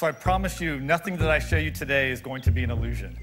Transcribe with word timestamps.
So 0.00 0.06
I 0.06 0.12
promise 0.12 0.62
you, 0.62 0.80
nothing 0.80 1.18
that 1.18 1.28
I 1.28 1.38
show 1.38 1.58
you 1.58 1.70
today 1.70 2.10
is 2.10 2.22
going 2.22 2.40
to 2.44 2.50
be 2.50 2.64
an 2.64 2.70
illusion. 2.70 3.14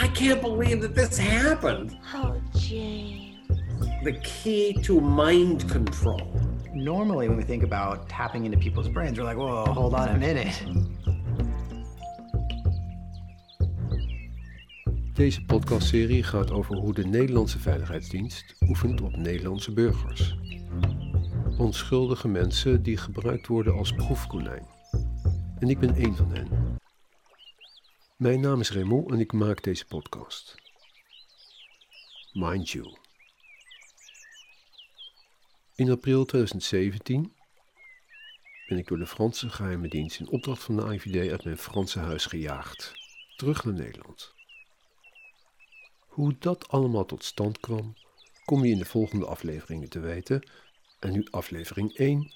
I 0.00 0.06
can't 0.06 0.40
believe 0.40 0.80
that 0.82 0.94
this 0.94 1.18
happened. 1.18 1.98
Oh, 2.14 2.40
James. 2.54 3.48
The 4.04 4.12
key 4.12 4.74
to 4.84 5.00
mind 5.00 5.68
control. 5.68 6.40
Normally, 6.72 7.26
when 7.28 7.36
we 7.36 7.42
think 7.42 7.64
about 7.64 8.08
tapping 8.08 8.44
into 8.44 8.58
people's 8.58 8.88
brains, 8.88 9.18
we're 9.18 9.24
like, 9.24 9.38
whoa, 9.38 9.64
hold 9.64 9.94
on 9.94 10.08
a 10.08 10.16
minute. 10.16 10.52
Deze 15.14 15.44
podcastserie 15.44 16.22
gaat 16.22 16.50
over 16.50 16.76
hoe 16.76 16.94
de 16.94 17.06
Nederlandse 17.06 17.58
Veiligheidsdienst 17.58 18.54
oefent 18.68 19.00
op 19.00 19.16
Nederlandse 19.16 19.72
burgers. 19.72 20.38
Onschuldige 21.56 22.28
mensen 22.28 22.82
die 22.82 22.96
gebruikt 22.96 23.46
worden 23.46 23.74
als 23.74 23.92
proefkonijn. 23.92 24.77
En 25.58 25.68
ik 25.68 25.78
ben 25.78 25.94
één 25.94 26.16
van 26.16 26.30
hen. 26.30 26.78
Mijn 28.16 28.40
naam 28.40 28.60
is 28.60 28.70
Raymond 28.70 29.10
en 29.10 29.20
ik 29.20 29.32
maak 29.32 29.62
deze 29.62 29.86
podcast. 29.86 30.54
Mind 32.32 32.70
you. 32.70 32.96
In 35.74 35.90
april 35.90 36.24
2017 36.24 37.32
ben 38.68 38.78
ik 38.78 38.86
door 38.86 38.98
de 38.98 39.06
Franse 39.06 39.50
geheime 39.50 39.88
dienst 39.88 40.20
in 40.20 40.28
opdracht 40.28 40.62
van 40.62 40.76
de 40.76 40.82
AIVD 40.82 41.30
uit 41.30 41.44
mijn 41.44 41.58
Franse 41.58 41.98
huis 41.98 42.26
gejaagd. 42.26 42.92
Terug 43.36 43.64
naar 43.64 43.74
Nederland. 43.74 44.34
Hoe 46.06 46.36
dat 46.38 46.68
allemaal 46.68 47.04
tot 47.04 47.24
stand 47.24 47.60
kwam, 47.60 47.94
kom 48.44 48.64
je 48.64 48.72
in 48.72 48.78
de 48.78 48.84
volgende 48.84 49.26
afleveringen 49.26 49.88
te 49.88 50.00
weten. 50.00 50.48
En 50.98 51.12
nu 51.12 51.26
aflevering 51.30 51.94
1. 51.94 52.32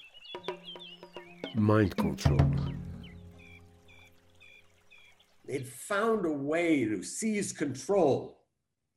Mind 1.53 1.95
Control. 1.95 2.39
They'd 5.45 5.67
found 5.67 6.25
a 6.25 6.37
way 6.37 6.85
to 6.85 7.01
seize 7.01 7.53
control 7.53 8.45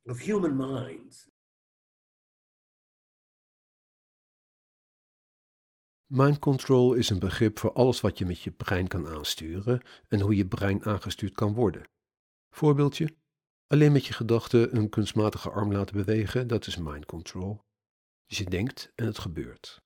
of 0.05 0.19
human 0.19 0.55
minds. 0.55 1.27
Mind 6.05 6.39
control 6.39 6.93
is 6.93 7.09
een 7.09 7.19
begrip 7.19 7.59
voor 7.59 7.73
alles 7.73 8.01
wat 8.01 8.17
je 8.17 8.25
met 8.25 8.41
je 8.41 8.51
brein 8.51 8.87
kan 8.87 9.07
aansturen 9.07 9.81
en 10.07 10.19
hoe 10.19 10.35
je 10.35 10.47
brein 10.47 10.83
aangestuurd 10.85 11.33
kan 11.33 11.53
worden. 11.53 11.83
Voorbeeldje: 12.49 13.15
alleen 13.67 13.91
met 13.91 14.05
je 14.05 14.13
gedachten 14.13 14.75
een 14.75 14.89
kunstmatige 14.89 15.49
arm 15.49 15.71
laten 15.71 15.95
bewegen, 15.95 16.47
dat 16.47 16.67
is 16.67 16.77
mind 16.77 17.05
control. 17.05 17.61
Dus 18.25 18.37
je 18.37 18.45
denkt 18.45 18.91
en 18.95 19.05
het 19.05 19.19
gebeurt. 19.19 19.81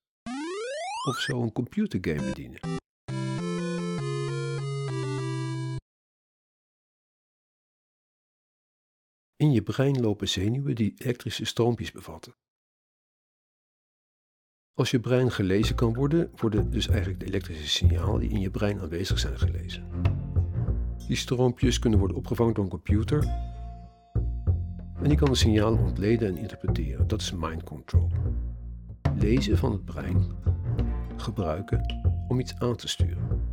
Of 1.07 1.17
zo 1.19 1.41
een 1.41 1.51
computergame 1.51 2.27
bedienen. 2.27 2.80
In 9.41 9.51
je 9.51 9.61
brein 9.61 9.99
lopen 10.01 10.29
zenuwen 10.29 10.75
die 10.75 10.93
elektrische 10.97 11.45
stroompjes 11.45 11.91
bevatten. 11.91 12.35
Als 14.73 14.91
je 14.91 14.99
brein 14.99 15.31
gelezen 15.31 15.75
kan 15.75 15.93
worden, 15.93 16.31
worden 16.35 16.71
dus 16.71 16.87
eigenlijk 16.87 17.19
de 17.19 17.25
elektrische 17.25 17.67
signalen 17.69 18.19
die 18.19 18.29
in 18.29 18.39
je 18.39 18.51
brein 18.51 18.79
aanwezig 18.79 19.19
zijn 19.19 19.39
gelezen. 19.39 19.87
Die 21.07 21.15
stroompjes 21.15 21.79
kunnen 21.79 21.99
worden 21.99 22.17
opgevangen 22.17 22.53
door 22.53 22.63
een 22.63 22.69
computer 22.69 23.23
en 24.95 25.09
die 25.09 25.17
kan 25.17 25.29
de 25.29 25.35
signalen 25.35 25.79
ontleden 25.79 26.27
en 26.27 26.37
interpreteren. 26.37 27.07
Dat 27.07 27.21
is 27.21 27.31
mind 27.31 27.63
control. 27.63 28.09
Lezen 29.15 29.57
van 29.57 29.71
het 29.71 29.85
brein 29.85 30.31
gebruiken 31.17 32.03
om 32.27 32.39
iets 32.39 32.55
aan 32.59 32.75
te 32.75 32.87
sturen. 32.87 33.50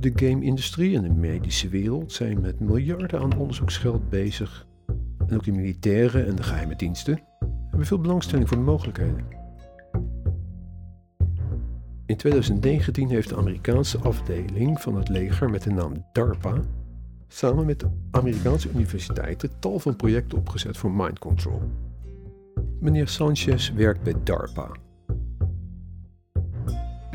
De 0.00 0.12
game-industrie 0.14 0.96
en 0.96 1.02
de 1.02 1.10
medische 1.10 1.68
wereld 1.68 2.12
zijn 2.12 2.40
met 2.40 2.60
miljarden 2.60 3.20
aan 3.20 3.36
onderzoeksgeld 3.36 4.10
bezig. 4.10 4.66
En 5.26 5.34
ook 5.34 5.44
de 5.44 5.52
militairen 5.52 6.26
en 6.26 6.36
de 6.36 6.42
geheime 6.42 6.76
diensten 6.76 7.20
hebben 7.68 7.86
veel 7.86 8.00
belangstelling 8.00 8.48
voor 8.48 8.56
de 8.56 8.62
mogelijkheden. 8.62 9.24
In 12.06 12.16
2019 12.16 13.08
heeft 13.08 13.28
de 13.28 13.36
Amerikaanse 13.36 13.98
afdeling 13.98 14.80
van 14.80 14.96
het 14.96 15.08
leger 15.08 15.50
met 15.50 15.62
de 15.62 15.70
naam 15.70 16.04
DARPA 16.12 16.62
samen 17.28 17.66
met 17.66 17.84
Amerikaanse 18.10 18.70
universiteiten 18.70 19.50
tal 19.58 19.78
van 19.78 19.96
projecten 19.96 20.38
opgezet 20.38 20.76
voor 20.76 20.92
mind 20.92 21.18
control. 21.18 21.62
Meneer 22.80 23.08
Sanchez 23.08 23.72
werkt 23.72 24.02
bij 24.02 24.14
DARPA. 24.24 24.70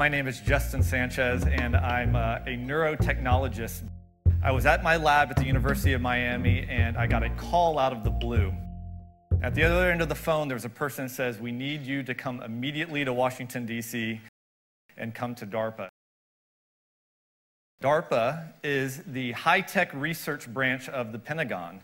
My 0.01 0.09
name 0.09 0.25
is 0.25 0.39
Justin 0.39 0.81
Sanchez, 0.81 1.45
and 1.45 1.75
I'm 1.75 2.15
uh, 2.15 2.39
a 2.47 2.57
neurotechnologist. 2.57 3.83
I 4.43 4.51
was 4.51 4.65
at 4.65 4.81
my 4.81 4.97
lab 4.97 5.29
at 5.29 5.35
the 5.35 5.45
University 5.45 5.93
of 5.93 6.01
Miami, 6.01 6.65
and 6.67 6.97
I 6.97 7.05
got 7.05 7.21
a 7.21 7.29
call 7.29 7.77
out 7.77 7.93
of 7.93 8.03
the 8.03 8.09
blue. 8.09 8.51
At 9.43 9.53
the 9.53 9.61
other 9.61 9.91
end 9.91 10.01
of 10.01 10.09
the 10.09 10.15
phone, 10.15 10.47
there 10.47 10.55
was 10.55 10.65
a 10.65 10.69
person 10.69 11.05
that 11.05 11.13
says, 11.13 11.39
We 11.39 11.51
need 11.51 11.83
you 11.83 12.01
to 12.01 12.15
come 12.15 12.41
immediately 12.41 13.05
to 13.05 13.13
Washington, 13.13 13.67
D.C., 13.67 14.19
and 14.97 15.13
come 15.13 15.35
to 15.35 15.45
DARPA. 15.45 15.89
DARPA 17.83 18.53
is 18.63 19.03
the 19.05 19.33
high 19.33 19.61
tech 19.61 19.93
research 19.93 20.51
branch 20.51 20.89
of 20.89 21.11
the 21.11 21.19
Pentagon. 21.19 21.79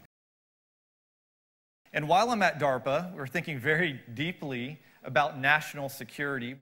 And 1.93 2.09
while 2.09 2.31
I'm 2.31 2.41
at 2.41 2.59
DARPA, 2.59 3.13
we're 3.13 3.27
thinking 3.27 3.59
very 3.59 4.01
deeply 4.15 4.79
about 5.03 5.37
national 5.37 5.87
security. 5.89 6.55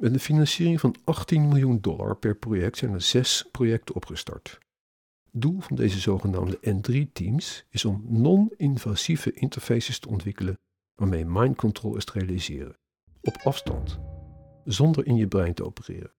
Met 0.00 0.12
een 0.12 0.20
financiering 0.20 0.80
van 0.80 0.94
18 1.04 1.48
miljoen 1.48 1.80
dollar 1.80 2.16
per 2.16 2.36
project 2.36 2.76
zijn 2.76 2.92
er 2.92 3.00
zes 3.00 3.48
projecten 3.50 3.94
opgestart. 3.94 4.58
Doel 5.30 5.60
van 5.60 5.76
deze 5.76 6.00
zogenaamde 6.00 6.58
N3-teams 6.60 7.64
is 7.68 7.84
om 7.84 8.04
non-invasieve 8.08 9.32
interfaces 9.32 9.98
te 9.98 10.08
ontwikkelen 10.08 10.58
waarmee 10.94 11.24
mind 11.24 11.56
control 11.56 11.96
is 11.96 12.04
te 12.04 12.12
realiseren, 12.12 12.76
op 13.20 13.36
afstand, 13.36 13.98
zonder 14.64 15.06
in 15.06 15.16
je 15.16 15.28
brein 15.28 15.54
te 15.54 15.64
opereren. 15.64 16.12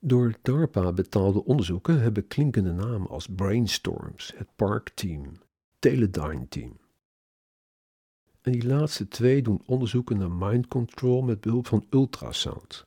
Door 0.00 0.34
DARPA 0.42 0.92
betaalde 0.92 1.44
onderzoeken 1.44 2.00
hebben 2.00 2.26
klinkende 2.26 2.72
namen 2.72 3.08
als 3.08 3.26
Brainstorms, 3.26 4.32
het 4.36 4.48
Park 4.56 4.88
Team, 4.88 5.32
Teledyne 5.78 6.48
Team. 6.48 6.87
En 8.48 8.54
die 8.54 8.66
laatste 8.66 9.08
twee 9.08 9.42
doen 9.42 9.62
onderzoeken 9.66 10.18
naar 10.18 10.30
mind 10.30 10.66
control 10.66 11.22
met 11.22 11.40
behulp 11.40 11.66
van 11.66 11.86
ultrasound. 11.90 12.82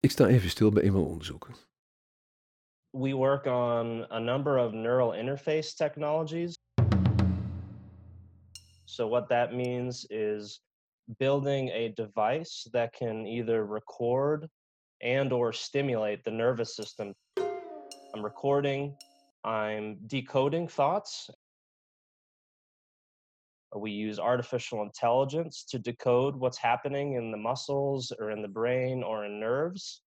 Ik 0.00 0.10
sta 0.10 0.26
even 0.26 0.50
stil 0.50 0.70
bij 0.70 0.84
een 0.84 0.92
van 0.92 1.00
de 1.00 1.06
onderzoeken. 1.06 1.54
We 2.90 3.12
work 3.12 3.44
on 3.44 4.12
a 4.12 4.18
number 4.18 4.66
of 4.66 4.72
neural 4.72 5.12
interface 5.14 5.74
technologies. 5.74 6.54
So 8.84 9.08
what 9.08 9.28
that 9.28 9.52
means 9.52 10.06
is 10.06 10.60
building 11.04 11.70
a 11.70 11.88
device 11.94 12.70
that 12.70 12.96
can 12.96 13.26
either 13.26 13.72
record 13.72 14.48
and 14.98 15.32
or 15.32 15.54
stimulate 15.54 16.22
the 16.22 16.30
nervous 16.30 16.74
system. 16.74 17.14
I'm 18.14 18.24
recording, 18.24 18.96
I'm 19.44 19.98
decoding 20.06 20.70
thoughts. 20.70 21.30
We 23.80 24.08
use 24.08 24.20
artificial 24.20 24.82
intelligence 24.82 25.64
to 25.64 25.80
decode 25.80 26.36
what's 26.38 26.60
happening 26.60 27.14
in 27.14 27.30
the 27.30 27.36
muscles 27.36 28.14
or 28.18 28.30
in 28.30 28.42
the 28.42 28.50
brain 28.50 29.04
or 29.04 29.24
in 29.24 29.38
nerves. 29.38 30.04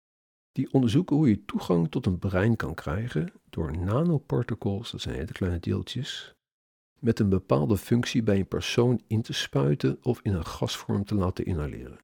Die 0.52 0.72
onderzoeken 0.72 1.16
hoe 1.16 1.28
je 1.28 1.44
toegang 1.44 1.90
tot 1.90 2.06
een 2.06 2.18
brein 2.18 2.56
kan 2.56 2.74
krijgen 2.74 3.32
door 3.50 3.78
nanoparticles, 3.78 4.90
dat 4.90 5.00
zijn 5.00 5.14
hele 5.14 5.32
kleine 5.32 5.58
deeltjes, 5.58 6.34
met 6.98 7.18
een 7.18 7.28
bepaalde 7.28 7.76
functie 7.76 8.22
bij 8.22 8.38
een 8.38 8.48
persoon 8.48 9.02
in 9.06 9.22
te 9.22 9.32
spuiten 9.32 9.98
of 10.02 10.20
in 10.22 10.34
een 10.34 10.46
gasvorm 10.46 11.04
te 11.04 11.14
laten 11.14 11.44
inhaleren. 11.44 11.98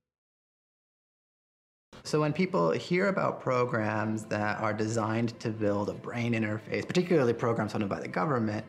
So 2.02 2.18
when 2.18 2.32
people 2.32 2.78
hear 2.78 3.08
about 3.08 3.40
programs 3.40 4.22
that 4.28 4.58
are 4.58 4.76
designed 4.76 5.40
to 5.40 5.50
build 5.50 5.88
a 5.88 5.92
brain 5.92 6.32
interface, 6.32 6.86
particularly 6.86 7.34
programs 7.34 7.72
funded 7.72 7.88
by 7.88 8.00
the 8.00 8.20
government, 8.20 8.64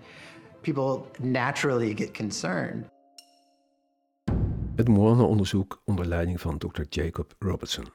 people 0.61 1.07
naturally 1.19 1.93
get 1.93 2.13
concerned. 2.13 2.89
Het 4.75 4.87
Moana-onderzoek 4.87 5.81
onder 5.85 6.05
leiding 6.05 6.41
van 6.41 6.57
Dr. 6.57 6.85
Jacob 6.89 7.33
Robertson. 7.39 7.85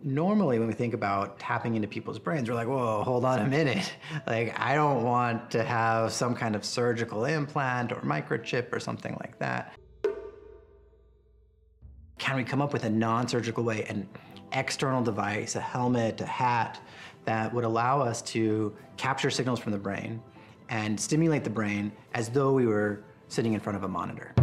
Normally, 0.00 0.58
when 0.58 0.68
we 0.68 0.74
think 0.74 0.94
about 0.94 1.38
tapping 1.38 1.74
into 1.74 1.88
people's 1.88 2.20
brains, 2.20 2.48
we're 2.48 2.54
like, 2.54 2.68
whoa, 2.68 3.02
hold 3.02 3.24
on 3.24 3.38
a 3.38 3.46
minute. 3.46 3.96
Like, 4.26 4.54
I 4.58 4.74
don't 4.74 5.02
want 5.02 5.50
to 5.50 5.62
have 5.64 6.12
some 6.12 6.34
kind 6.34 6.54
of 6.54 6.64
surgical 6.64 7.24
implant 7.24 7.92
or 7.92 8.00
microchip 8.02 8.72
or 8.72 8.80
something 8.80 9.16
like 9.20 9.38
that. 9.38 9.74
Can 12.18 12.36
we 12.36 12.44
come 12.44 12.62
up 12.62 12.72
with 12.72 12.84
a 12.84 12.90
non 12.90 13.26
surgical 13.26 13.64
way, 13.64 13.84
an 13.88 14.08
external 14.52 15.02
device, 15.02 15.56
a 15.56 15.60
helmet, 15.60 16.20
a 16.20 16.26
hat, 16.26 16.80
that 17.24 17.52
would 17.52 17.64
allow 17.64 18.00
us 18.00 18.22
to 18.22 18.74
capture 18.96 19.30
signals 19.30 19.60
from 19.60 19.72
the 19.72 19.78
brain 19.78 20.22
and 20.68 20.98
stimulate 20.98 21.44
the 21.44 21.50
brain 21.50 21.92
as 22.14 22.28
though 22.28 22.52
we 22.52 22.66
were 22.66 23.02
sitting 23.28 23.52
in 23.52 23.60
front 23.60 23.76
of 23.76 23.84
a 23.84 23.88
monitor? 23.88 24.34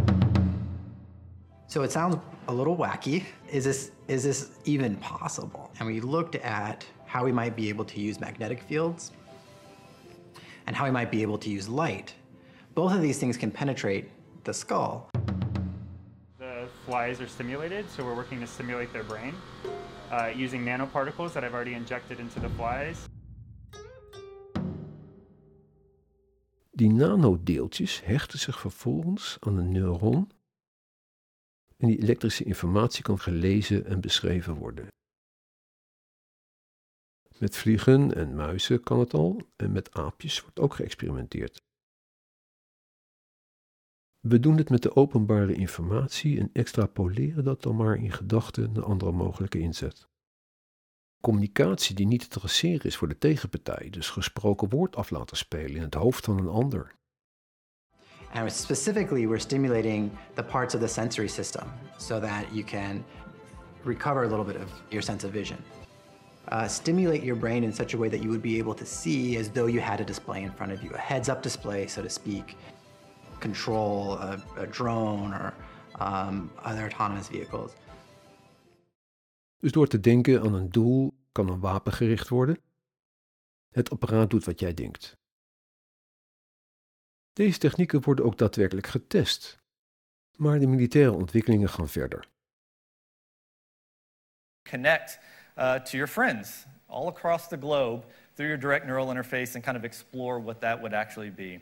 So 1.67 1.81
it 1.81 1.91
sounds 1.91 2.17
a 2.47 2.53
little 2.53 2.77
wacky. 2.77 3.23
Is 3.49 3.63
this 3.63 3.91
is 4.07 4.23
this 4.23 4.51
even 4.65 4.95
possible? 4.97 5.71
And 5.79 5.87
we 5.87 5.99
looked 5.99 6.35
at 6.35 6.85
how 7.05 7.23
we 7.23 7.31
might 7.31 7.55
be 7.55 7.69
able 7.69 7.85
to 7.85 7.99
use 7.99 8.19
magnetic 8.19 8.61
fields 8.61 9.11
and 10.67 10.75
how 10.75 10.85
we 10.85 10.91
might 10.91 11.11
be 11.11 11.21
able 11.21 11.37
to 11.39 11.49
use 11.49 11.67
light. 11.67 12.13
Both 12.75 12.93
of 12.93 13.01
these 13.01 13.19
things 13.19 13.37
can 13.37 13.51
penetrate 13.51 14.09
the 14.43 14.53
skull. 14.53 15.09
The 16.39 16.67
flies 16.85 17.21
are 17.21 17.27
stimulated, 17.27 17.89
so 17.89 18.03
we're 18.03 18.15
working 18.15 18.39
to 18.41 18.47
stimulate 18.47 18.91
their 18.93 19.03
brain 19.03 19.33
uh, 20.11 20.31
using 20.35 20.63
nanoparticles 20.63 21.33
that 21.33 21.43
I've 21.43 21.53
already 21.53 21.73
injected 21.73 22.19
into 22.19 22.39
the 22.39 22.49
flies. 22.49 23.07
Die 26.75 26.89
nanodeeltjes 26.89 28.03
hechten 28.03 28.39
zich 28.39 28.59
vervolgens 28.59 29.37
aan 29.39 29.57
een 29.57 29.71
neuron 29.71 30.31
en 31.77 31.87
die 31.87 32.01
elektrische 32.01 32.43
informatie 32.43 33.03
kan 33.03 33.19
gelezen 33.19 33.85
en 33.85 34.01
beschreven 34.01 34.53
worden. 34.53 34.87
Met 37.39 37.57
vliegen 37.57 38.15
en 38.15 38.35
muizen 38.35 38.83
kan 38.83 38.99
het 38.99 39.13
al 39.13 39.41
en 39.55 39.71
met 39.71 39.93
aapjes 39.93 40.41
wordt 40.41 40.59
ook 40.59 40.73
geëxperimenteerd. 40.73 41.61
We 44.19 44.39
doen 44.39 44.57
het 44.57 44.69
met 44.69 44.81
de 44.81 44.95
openbare 44.95 45.53
informatie 45.53 46.39
en 46.39 46.49
extrapoleren 46.53 47.43
dat 47.43 47.61
dan 47.63 47.75
maar 47.75 47.95
in 47.95 48.11
gedachten 48.11 48.71
naar 48.71 48.83
andere 48.83 49.11
mogelijke 49.11 49.59
inzet. 49.59 50.07
Communicatie 51.25 51.95
die 51.95 52.07
niet 52.07 52.29
te 52.29 52.39
traceren 52.39 52.85
is 52.85 52.95
voor 52.95 53.07
de 53.07 53.17
tegenpartij, 53.17 53.87
dus 53.89 54.09
gesproken 54.09 54.69
woord 54.69 54.95
af 54.95 55.09
laten 55.09 55.37
spelen 55.37 55.75
in 55.75 55.81
het 55.81 55.93
hoofd 55.93 56.25
van 56.25 56.37
een 56.37 56.47
ander. 56.47 56.95
And 58.31 58.51
specifically, 58.51 59.27
we're 59.27 59.39
stimulating 59.39 60.11
the 60.33 60.43
parts 60.43 60.75
of 60.75 60.81
the 60.81 60.87
sensory 60.87 61.27
system 61.27 61.63
so 61.97 62.19
that 62.19 62.43
you 62.51 62.63
can 62.63 63.05
recover 63.83 64.23
a 64.23 64.27
little 64.27 64.45
bit 64.45 64.55
of 64.55 64.83
your 64.89 65.03
sense 65.03 65.27
of 65.27 65.33
vision. 65.33 65.57
Uh, 66.51 66.67
stimulate 66.67 67.23
your 67.23 67.39
brain 67.39 67.63
in 67.63 67.73
such 67.73 67.93
a 67.93 67.97
way 67.97 68.09
that 68.09 68.21
you 68.21 68.29
would 68.29 68.43
be 68.43 68.59
able 68.59 68.75
to 68.75 68.85
see 68.85 69.39
as 69.39 69.49
though 69.49 69.69
you 69.69 69.81
had 69.81 69.99
a 69.99 70.05
display 70.05 70.43
in 70.43 70.51
front 70.51 70.71
of 70.71 70.83
you, 70.83 70.91
a 70.93 70.97
heads 70.97 71.29
up 71.29 71.41
display, 71.41 71.87
so 71.87 72.01
to 72.01 72.09
speak, 72.09 72.55
control 73.39 74.13
a, 74.13 74.37
a 74.57 74.67
drone 74.67 75.33
or 75.33 75.53
um, 75.99 76.49
other 76.63 76.85
autonomous 76.85 77.29
vehicles. 77.29 77.75
Dus 79.65 79.73
door 79.73 79.87
te 79.87 79.99
denken 79.99 80.41
aan 80.41 80.53
een 80.53 80.69
doel 80.69 81.13
kan 81.31 81.49
een 81.49 81.59
wapen 81.59 81.93
gericht 81.93 82.27
worden. 82.27 82.57
Het 83.71 83.89
apparaat 83.89 84.29
doet 84.29 84.45
wat 84.45 84.59
jij 84.59 84.73
denkt. 84.73 85.17
Deze 87.33 87.57
technieken 87.57 88.01
worden 88.01 88.25
ook 88.25 88.37
daadwerkelijk 88.37 88.87
getest, 88.87 89.57
maar 90.37 90.59
de 90.59 90.67
militaire 90.67 91.11
ontwikkelingen 91.11 91.69
gaan 91.69 91.89
verder. 91.89 92.27
Connect 94.69 95.19
uh, 95.57 95.73
to 95.73 95.97
your 95.97 96.11
friends 96.11 96.65
all 96.85 97.07
across 97.07 97.47
the 97.47 97.57
globe 97.57 98.05
through 98.33 98.49
your 98.49 98.59
direct 98.59 98.85
neural 98.85 99.09
interface 99.09 99.55
and 99.55 99.63
kind 99.63 99.77
of 99.77 99.83
explore 99.83 100.43
what 100.43 100.61
that 100.61 100.77
would 100.79 100.93
actually 100.93 101.31
be. 101.31 101.59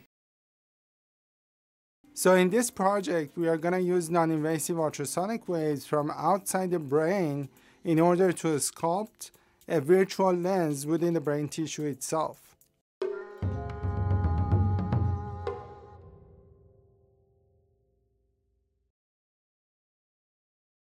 So 2.12 2.34
in 2.34 2.50
this 2.50 2.70
project, 2.70 3.36
we 3.36 3.48
are 3.48 3.58
going 3.58 3.74
to 3.74 3.94
use 3.94 4.10
non-invasive 4.10 4.78
ultrasonic 4.78 5.48
waves 5.48 5.86
from 5.86 6.10
outside 6.10 6.70
the 6.70 6.78
brain 6.78 7.48
in 7.84 8.00
order 8.02 8.32
to 8.32 8.58
sculpt 8.58 9.30
a 9.68 9.80
virtual 9.80 10.32
lens 10.32 10.84
within 10.84 11.12
the 11.12 11.20
brain 11.20 11.48
tissue 11.48 11.88
itself. 11.88 12.56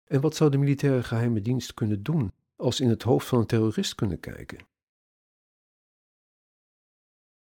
En 0.04 0.20
wat 0.20 0.36
zou 0.36 0.50
de 0.50 0.58
militaire 0.58 1.02
geheime 1.02 1.40
dienst 1.40 1.74
kunnen 1.74 2.02
doen 2.02 2.32
als 2.56 2.76
ze 2.76 2.82
in 2.82 2.88
het 2.88 3.02
hoofd 3.02 3.26
van 3.26 3.38
een 3.38 3.46
terrorist 3.46 3.94
kunnen 3.94 4.20
kijken? 4.20 4.66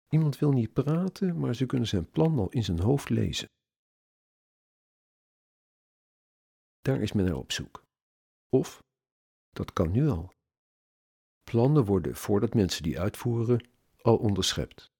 Iemand 0.08 0.38
wil 0.38 0.52
niet 0.52 0.72
praten, 0.72 1.38
maar 1.38 1.54
ze 1.54 1.66
kunnen 1.66 1.88
zijn 1.88 2.10
plan 2.10 2.38
al 2.38 2.48
in 2.48 2.64
zijn 2.64 2.80
hoofd 2.80 3.08
lezen. 3.08 3.48
Daar 6.80 7.00
is 7.00 7.12
men 7.12 7.24
naar 7.24 7.36
op 7.36 7.52
zoek. 7.52 7.84
Of, 8.48 8.82
dat 9.52 9.72
kan 9.72 9.90
nu 9.90 10.08
al. 10.08 10.32
Plannen 11.42 11.84
worden 11.84 12.16
voordat 12.16 12.54
mensen 12.54 12.82
die 12.82 13.00
uitvoeren 13.00 13.68
al 14.00 14.16
onderschept. 14.16 14.92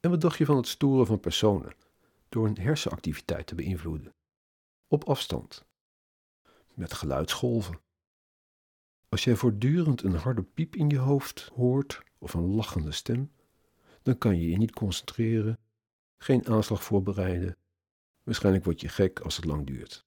En 0.00 0.10
wat 0.10 0.20
dacht 0.20 0.38
je 0.38 0.44
van 0.44 0.56
het 0.56 0.66
storen 0.66 1.06
van 1.06 1.20
personen 1.20 1.74
door 2.28 2.44
hun 2.44 2.58
hersenactiviteit 2.58 3.46
te 3.46 3.54
beïnvloeden? 3.54 4.14
Op 4.86 5.04
afstand. 5.04 5.64
Met 6.74 6.92
geluidsgolven. 6.92 7.80
Als 9.08 9.24
jij 9.24 9.36
voortdurend 9.36 10.02
een 10.02 10.14
harde 10.14 10.42
piep 10.42 10.76
in 10.76 10.88
je 10.88 10.98
hoofd 10.98 11.50
hoort 11.54 12.02
of 12.18 12.34
een 12.34 12.54
lachende 12.54 12.92
stem, 12.92 13.32
dan 14.02 14.18
kan 14.18 14.40
je 14.40 14.50
je 14.50 14.56
niet 14.56 14.72
concentreren, 14.72 15.58
geen 16.18 16.46
aanslag 16.46 16.82
voorbereiden. 16.82 17.56
Waarschijnlijk 18.22 18.64
word 18.64 18.80
je 18.80 18.88
gek 18.88 19.20
als 19.20 19.36
het 19.36 19.44
lang 19.44 19.66
duurt. 19.66 20.04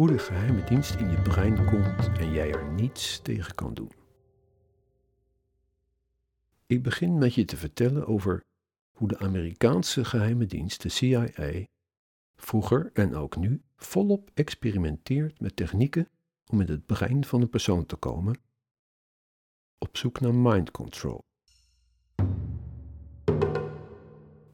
Hoe 0.00 0.08
de 0.08 0.18
geheime 0.18 0.64
dienst 0.64 0.94
in 0.94 1.10
je 1.10 1.22
brein 1.22 1.64
komt 1.64 2.18
en 2.18 2.32
jij 2.32 2.52
er 2.52 2.72
niets 2.72 3.20
tegen 3.22 3.54
kan 3.54 3.74
doen. 3.74 3.90
Ik 6.66 6.82
begin 6.82 7.18
met 7.18 7.34
je 7.34 7.44
te 7.44 7.56
vertellen 7.56 8.06
over 8.06 8.44
hoe 8.90 9.08
de 9.08 9.18
Amerikaanse 9.18 10.04
geheime 10.04 10.46
dienst, 10.46 10.82
de 10.82 10.88
CIA, 10.88 11.64
vroeger 12.36 12.90
en 12.92 13.14
ook 13.14 13.36
nu 13.36 13.62
volop 13.76 14.30
experimenteert 14.34 15.40
met 15.40 15.56
technieken 15.56 16.08
om 16.46 16.60
in 16.60 16.68
het 16.68 16.86
brein 16.86 17.24
van 17.24 17.40
een 17.40 17.50
persoon 17.50 17.86
te 17.86 17.96
komen, 17.96 18.40
op 19.78 19.96
zoek 19.96 20.20
naar 20.20 20.34
mind 20.34 20.70
control. 20.70 21.24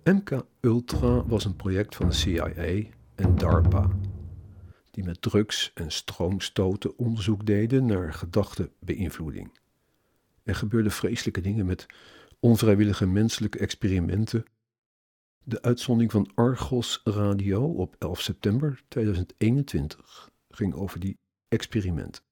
MK 0.04 0.46
Ultra 0.60 1.26
was 1.26 1.44
een 1.44 1.56
project 1.56 1.96
van 1.96 2.06
de 2.06 2.14
CIA 2.14 2.90
en 3.14 3.36
DARPA, 3.36 3.90
die 4.96 5.04
met 5.04 5.22
drugs 5.22 5.70
en 5.74 5.90
stroomstoten 5.90 6.98
onderzoek 6.98 7.46
deden 7.46 7.86
naar 7.86 8.12
gedachtebeïnvloeding. 8.14 9.58
Er 10.42 10.54
gebeurden 10.54 10.92
vreselijke 10.92 11.40
dingen 11.40 11.66
met 11.66 11.86
onvrijwillige 12.40 13.06
menselijke 13.06 13.58
experimenten. 13.58 14.44
De 15.44 15.62
uitzondering 15.62 16.12
van 16.12 16.30
Argos 16.34 17.00
Radio 17.04 17.64
op 17.64 17.96
11 17.98 18.20
september 18.20 18.82
2021 18.88 20.30
ging 20.48 20.74
over 20.74 21.00
die 21.00 21.18
experimenten. 21.48 22.22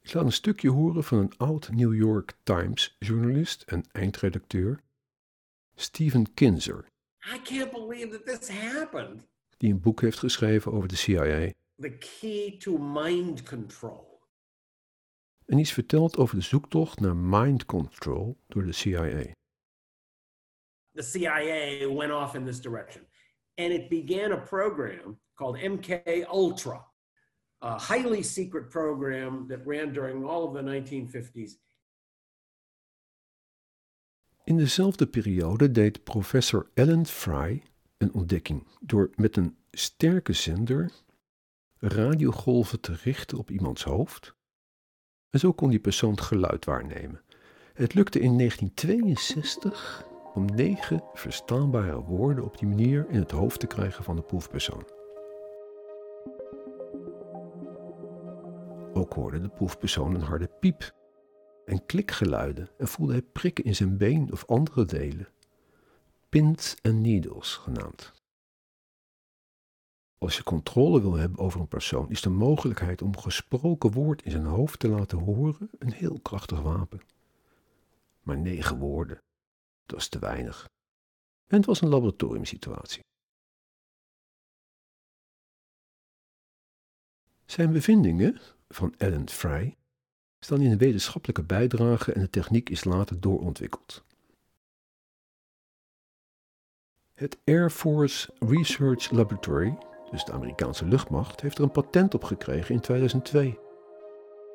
Ik 0.00 0.12
laat 0.12 0.24
een 0.24 0.32
stukje 0.32 0.70
horen 0.70 1.04
van 1.04 1.18
een 1.18 1.36
oud 1.36 1.70
New 1.70 1.94
York 1.94 2.36
Times 2.42 2.96
journalist 2.98 3.62
en 3.62 3.84
eindredacteur, 3.92 4.82
Steven 5.74 6.34
Kinzer. 6.34 6.86
I 7.34 7.40
can't 7.42 7.70
believe 7.70 8.08
that 8.08 8.40
this 8.40 8.48
happened. 8.48 9.26
Die 9.56 9.72
een 9.72 9.80
boek 9.80 10.00
heeft 10.00 10.18
geschreven 10.18 10.72
over 10.72 10.88
de 10.88 10.96
CIA. 10.96 11.52
The 11.76 11.96
key 11.98 12.56
to 12.58 12.78
mind 12.78 13.42
control. 13.42 14.20
En 15.46 15.58
iets 15.58 15.72
vertelt 15.72 16.16
over 16.16 16.36
de 16.36 16.42
zoektocht 16.42 17.00
naar 17.00 17.16
mind 17.16 17.64
control 17.64 18.36
door 18.46 18.64
de 18.64 18.72
CIA. 18.72 19.34
The 20.92 21.02
CIA 21.02 21.92
went 21.94 22.12
off 22.12 22.34
in 22.34 22.44
this 22.44 22.60
direction. 22.60 23.06
And 23.54 23.72
it 23.72 23.88
began 23.88 24.32
a 24.32 24.36
program 24.36 25.20
called 25.34 25.56
MK 25.62 26.26
Ultra, 26.28 26.84
a 27.58 27.78
highly 27.78 28.22
secret 28.22 28.68
program 28.68 29.46
that 29.48 29.66
ran 29.66 29.92
during 29.92 30.24
all 30.24 30.46
of 30.46 30.54
the 30.54 30.62
1950s. 30.62 31.58
In 34.44 34.56
dezelfde 34.56 35.06
periode 35.06 35.70
deed 35.70 36.04
professor 36.04 36.70
Ellen 36.74 37.06
Fry 37.06 37.62
een 37.98 38.12
ontdekking 38.12 38.66
door 38.80 39.10
met 39.14 39.36
een 39.36 39.56
sterke 39.70 40.32
zender 40.32 40.90
radiogolven 41.78 42.80
te 42.80 42.94
richten 42.94 43.38
op 43.38 43.50
iemands 43.50 43.84
hoofd. 43.84 44.34
En 45.30 45.38
zo 45.38 45.52
kon 45.52 45.70
die 45.70 45.78
persoon 45.78 46.20
geluid 46.20 46.64
waarnemen. 46.64 47.22
Het 47.74 47.94
lukte 47.94 48.20
in 48.20 48.38
1962 48.38 50.06
om 50.34 50.44
negen 50.44 51.04
verstaanbare 51.12 52.00
woorden 52.00 52.44
op 52.44 52.58
die 52.58 52.68
manier 52.68 53.06
in 53.08 53.18
het 53.18 53.30
hoofd 53.30 53.60
te 53.60 53.66
krijgen 53.66 54.04
van 54.04 54.16
de 54.16 54.22
proefpersoon. 54.22 54.84
Ook 58.92 59.12
hoorde 59.12 59.40
de 59.40 59.48
proefpersoon 59.48 60.14
een 60.14 60.22
harde 60.22 60.50
piep 60.60 60.94
en 61.64 61.86
klikgeluiden 61.86 62.68
en 62.78 62.88
voelde 62.88 63.12
hij 63.12 63.22
prikken 63.22 63.64
in 63.64 63.74
zijn 63.74 63.96
been 63.96 64.32
of 64.32 64.44
andere 64.46 64.84
delen. 64.84 65.28
Pins 66.28 66.76
en 66.80 67.00
needles 67.00 67.54
genaamd. 67.54 68.12
Als 70.18 70.36
je 70.36 70.42
controle 70.42 71.00
wil 71.00 71.14
hebben 71.14 71.38
over 71.38 71.60
een 71.60 71.68
persoon, 71.68 72.10
is 72.10 72.20
de 72.20 72.30
mogelijkheid 72.30 73.02
om 73.02 73.16
gesproken 73.16 73.92
woord 73.92 74.22
in 74.22 74.30
zijn 74.30 74.44
hoofd 74.44 74.78
te 74.78 74.88
laten 74.88 75.18
horen 75.18 75.70
een 75.78 75.92
heel 75.92 76.20
krachtig 76.20 76.60
wapen. 76.60 77.00
Maar 78.20 78.38
negen 78.38 78.78
woorden, 78.78 79.18
dat 79.86 79.98
is 79.98 80.08
te 80.08 80.18
weinig. 80.18 80.68
En 81.46 81.56
het 81.56 81.66
was 81.66 81.80
een 81.80 81.88
laboratoriumsituatie. 81.88 83.04
Zijn 87.44 87.72
bevindingen 87.72 88.40
van 88.68 88.94
Alan 88.98 89.28
Fry 89.28 89.76
staan 90.38 90.60
in 90.60 90.70
een 90.70 90.78
wetenschappelijke 90.78 91.42
bijdrage 91.42 92.12
en 92.12 92.20
de 92.20 92.30
techniek 92.30 92.70
is 92.70 92.84
later 92.84 93.20
doorontwikkeld. 93.20 94.05
Het 97.16 97.38
Air 97.44 97.70
Force 97.70 98.32
Research 98.38 99.10
Laboratory, 99.10 99.78
dus 100.10 100.24
de 100.24 100.32
Amerikaanse 100.32 100.86
luchtmacht, 100.86 101.40
heeft 101.40 101.58
er 101.58 101.64
een 101.64 101.70
patent 101.70 102.14
op 102.14 102.24
gekregen 102.24 102.74
in 102.74 102.80
2002. 102.80 103.58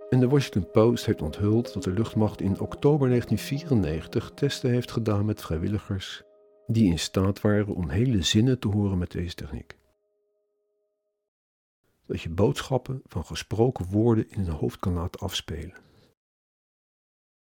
En 0.10 0.20
de 0.20 0.27
Washington 0.27 0.72
Post 0.72 1.06
heeft 1.06 1.22
onthuld 1.22 1.74
dat 1.74 1.84
de 1.84 1.91
luchtmacht 1.91 2.41
in 2.41 2.60
oktober 2.60 3.08
1994 3.08 4.32
testen 4.36 4.70
heeft 4.70 4.91
gedaan 4.91 5.25
met 5.25 5.41
vrijwilligers 5.41 6.24
die 6.68 6.91
in 6.91 7.00
staat 7.00 7.41
waren 7.41 7.75
om 7.75 7.89
hele 7.89 8.22
zinnen 8.22 8.60
te 8.60 8.68
horen 8.68 8.98
met 8.98 9.12
deze 9.12 9.36
techniek. 9.36 9.77
Dat 12.06 12.22
je 12.22 12.30
boodschappen 12.30 13.01
van 13.03 13.25
gesproken 13.25 13.86
woorden 13.86 14.30
in 14.30 14.39
een 14.39 14.53
hoofd 14.53 14.80
kan 14.80 14.94
laten 14.94 15.20
afspelen. 15.20 15.77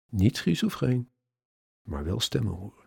Niet 0.08 0.36
schizofreen, 0.36 1.10
maar 1.82 2.04
wel 2.04 2.20
stemmen 2.20 2.52
horen. 2.52 2.79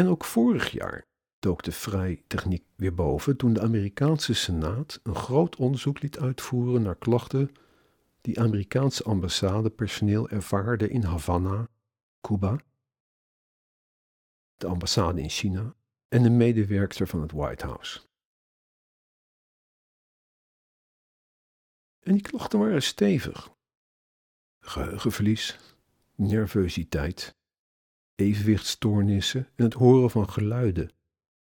En 0.00 0.08
ook 0.08 0.24
vorig 0.24 0.70
jaar 0.70 1.06
dook 1.38 1.62
de 1.62 1.72
vrij-techniek 1.72 2.64
weer 2.76 2.94
boven 2.94 3.36
toen 3.36 3.52
de 3.52 3.60
Amerikaanse 3.60 4.34
Senaat 4.34 5.00
een 5.02 5.14
groot 5.14 5.56
onderzoek 5.56 6.02
liet 6.02 6.18
uitvoeren 6.18 6.82
naar 6.82 6.96
klachten 6.96 7.52
die 8.20 8.40
Amerikaanse 8.40 9.04
ambassadepersoneel 9.04 10.28
ervaarde 10.28 10.88
in 10.88 11.02
Havana, 11.02 11.68
Cuba, 12.20 12.60
de 14.56 14.66
ambassade 14.66 15.20
in 15.20 15.28
China 15.28 15.74
en 16.08 16.22
de 16.22 16.30
medewerkster 16.30 17.06
van 17.06 17.20
het 17.20 17.32
White 17.32 17.66
House. 17.66 18.00
En 22.00 22.12
die 22.12 22.22
klachten 22.22 22.58
waren 22.58 22.82
stevig. 22.82 23.50
Geheugenverlies, 24.60 25.58
nervositeit, 26.14 27.38
evenwichtstoornissen 28.20 29.48
en 29.54 29.64
het 29.64 29.74
horen 29.74 30.10
van 30.10 30.30
geluiden 30.30 30.92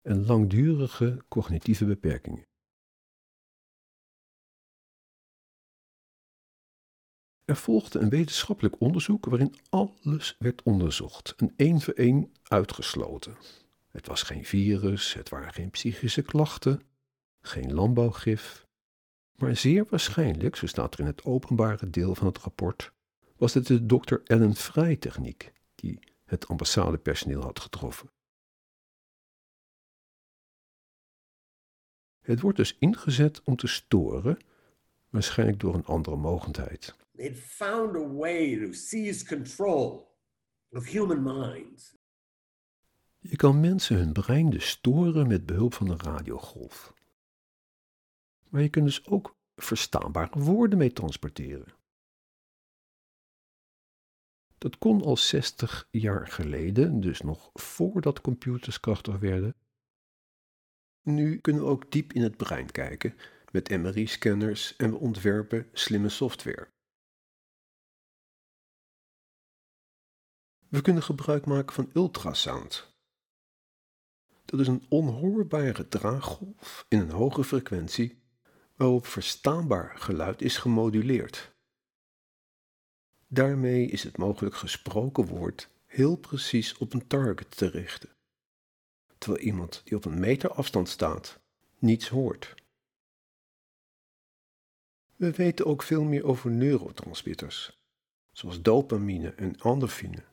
en 0.02 0.26
langdurige 0.26 1.24
cognitieve 1.28 1.86
beperkingen. 1.86 2.48
Er 7.46 7.56
volgde 7.56 8.00
een 8.00 8.10
wetenschappelijk 8.10 8.82
onderzoek 8.82 9.26
waarin 9.26 9.56
alles 9.70 10.36
werd 10.40 10.64
onderzocht 10.64 11.34
en 11.38 11.54
één 11.56 11.82
voor 11.82 11.94
één 11.94 12.32
uitgesloten. 12.44 13.38
Het 13.88 14.08
was 14.08 14.24
geen 14.24 14.46
virus, 14.46 15.14
het 15.14 15.30
waren 15.30 15.54
geen 15.54 15.70
psychische 15.70 16.22
klachten, 16.22 16.82
geen 17.42 17.74
landbouwgif, 17.74 18.68
maar 19.36 19.56
zeer 19.56 19.86
waarschijnlijk, 19.90 20.56
zo 20.56 20.68
staat 20.68 20.94
er 20.94 21.00
in 21.00 21.06
het 21.06 21.24
openbare 21.24 21.90
deel 21.90 22.16
van 22.16 22.28
het 22.28 22.38
rapport, 22.38 22.92
was 23.38 23.54
het 23.54 23.68
de 23.68 23.86
Dr. 23.86 24.16
Ellen 24.24 24.56
Fry 24.56 24.96
techniek 24.96 25.54
die 25.76 26.00
het 26.24 26.48
ambassadepersoneel 26.48 27.42
had 27.42 27.60
getroffen. 27.60 28.12
Het 32.20 32.42
wordt 32.42 32.58
dus 32.58 32.78
ingezet 32.78 33.44
om 33.44 33.56
te 33.56 33.68
storen, 33.68 34.38
waarschijnlijk 35.10 35.60
door 35.60 35.74
een 35.74 35.86
andere 35.86 36.16
mogendheid. 36.16 36.96
It 37.12 37.40
found 37.40 37.96
a 37.96 38.08
way 38.08 38.58
to 38.58 38.74
seize 38.74 39.26
control 39.26 40.12
of 40.70 40.86
human 40.86 41.24
minds. 41.24 41.96
Je 43.20 43.36
kan 43.36 43.60
mensen 43.60 43.98
hun 43.98 44.14
brein 44.14 44.50
dus 44.50 44.70
storen 44.70 45.28
met 45.28 45.46
behulp 45.46 45.74
van 45.74 45.90
een 45.90 46.00
radiogolf. 46.00 46.94
Maar 48.50 48.62
je 48.62 48.70
kunt 48.70 48.86
dus 48.86 49.06
ook 49.08 49.36
verstaanbare 49.56 50.40
woorden 50.40 50.78
mee 50.78 50.94
transporteren. 50.94 51.74
Dat 54.64 54.78
kon 54.78 55.02
al 55.02 55.18
60 55.18 55.88
jaar 55.92 56.28
geleden, 56.28 57.00
dus 57.00 57.22
nog 57.22 57.50
voordat 57.54 58.22
computers 58.22 58.80
krachtig 58.80 59.20
werden. 59.20 59.56
Nu 61.02 61.38
kunnen 61.40 61.64
we 61.64 61.70
ook 61.70 61.92
diep 61.92 62.14
in 62.14 62.22
het 62.22 62.38
brein 62.38 62.72
kijken 62.72 63.18
met 63.52 63.70
MRI-scanners 63.70 64.76
en 64.76 64.92
we 64.92 64.98
ontwerpen 64.98 65.70
slimme 65.74 66.10
software. 66.10 66.72
We 70.68 70.82
kunnen 70.82 71.04
gebruik 71.04 71.46
maken 71.46 71.74
van 71.74 71.90
ultrasound. 71.94 72.96
Dat 74.46 74.60
is 74.60 74.68
een 74.68 74.86
onhoorbare 74.90 75.88
draaggolf 75.88 76.86
in 76.88 77.00
een 77.00 77.12
hoge 77.12 77.44
frequentie 77.44 78.24
waarop 78.76 79.06
verstaanbaar 79.06 79.98
geluid 79.98 80.42
is 80.42 80.58
gemoduleerd. 80.58 81.53
Daarmee 83.34 83.86
is 83.86 84.04
het 84.04 84.18
mogelijk 84.18 84.56
gesproken 84.56 85.26
woord 85.26 85.70
heel 85.86 86.16
precies 86.16 86.78
op 86.78 86.94
een 86.94 87.08
target 87.08 87.58
te 87.58 87.68
richten, 87.68 88.10
terwijl 89.18 89.44
iemand 89.44 89.82
die 89.84 89.98
op 89.98 90.06
een 90.06 90.20
meter 90.20 90.52
afstand 90.52 90.90
staat 90.90 91.40
niets 91.80 92.10
hoort. 92.10 92.56
We 95.16 95.32
weten 95.32 95.66
ook 95.66 95.84
veel 95.84 96.04
meer 96.04 96.26
over 96.26 96.52
neurotransmitters, 96.52 97.80
zoals 98.32 98.62
dopamine 98.62 99.30
en 99.30 99.56
endorfine. 99.60 100.24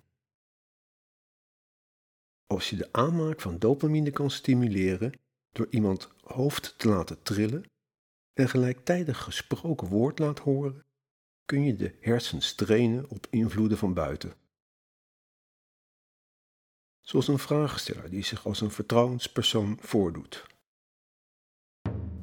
Als 2.47 2.71
je 2.71 2.77
de 2.77 2.93
aanmaak 2.93 3.41
van 3.41 3.59
dopamine 3.59 4.11
kan 4.11 4.31
stimuleren 4.31 5.21
door 5.53 5.67
iemand 5.71 6.11
hoofd 6.21 6.79
te 6.79 6.89
laten 6.89 7.23
trillen 7.23 7.65
en 8.33 8.49
gelijktijdig 8.49 9.23
gesproken 9.23 9.89
woord 9.89 10.19
laat 10.19 10.39
horen, 10.39 10.85
kun 11.51 11.65
je 11.65 11.77
de 11.77 11.95
hersens 12.01 12.55
trainen 12.55 13.09
op 13.09 13.27
invloeden 13.31 13.79
van 13.79 13.95
buiten. 13.95 14.35
Zoals 17.01 17.29
een 17.29 17.39
vraagsteller 17.39 18.11
die 18.11 18.25
zich 18.25 18.47
als 18.47 18.61
een 18.61 18.71
vertrouwenspersoon 18.71 19.79
voordoet. 19.81 20.47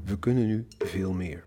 We 0.04 0.20
kunnen 0.20 0.48
nu 0.48 0.68
veel 0.78 1.14
meer. 1.14 1.47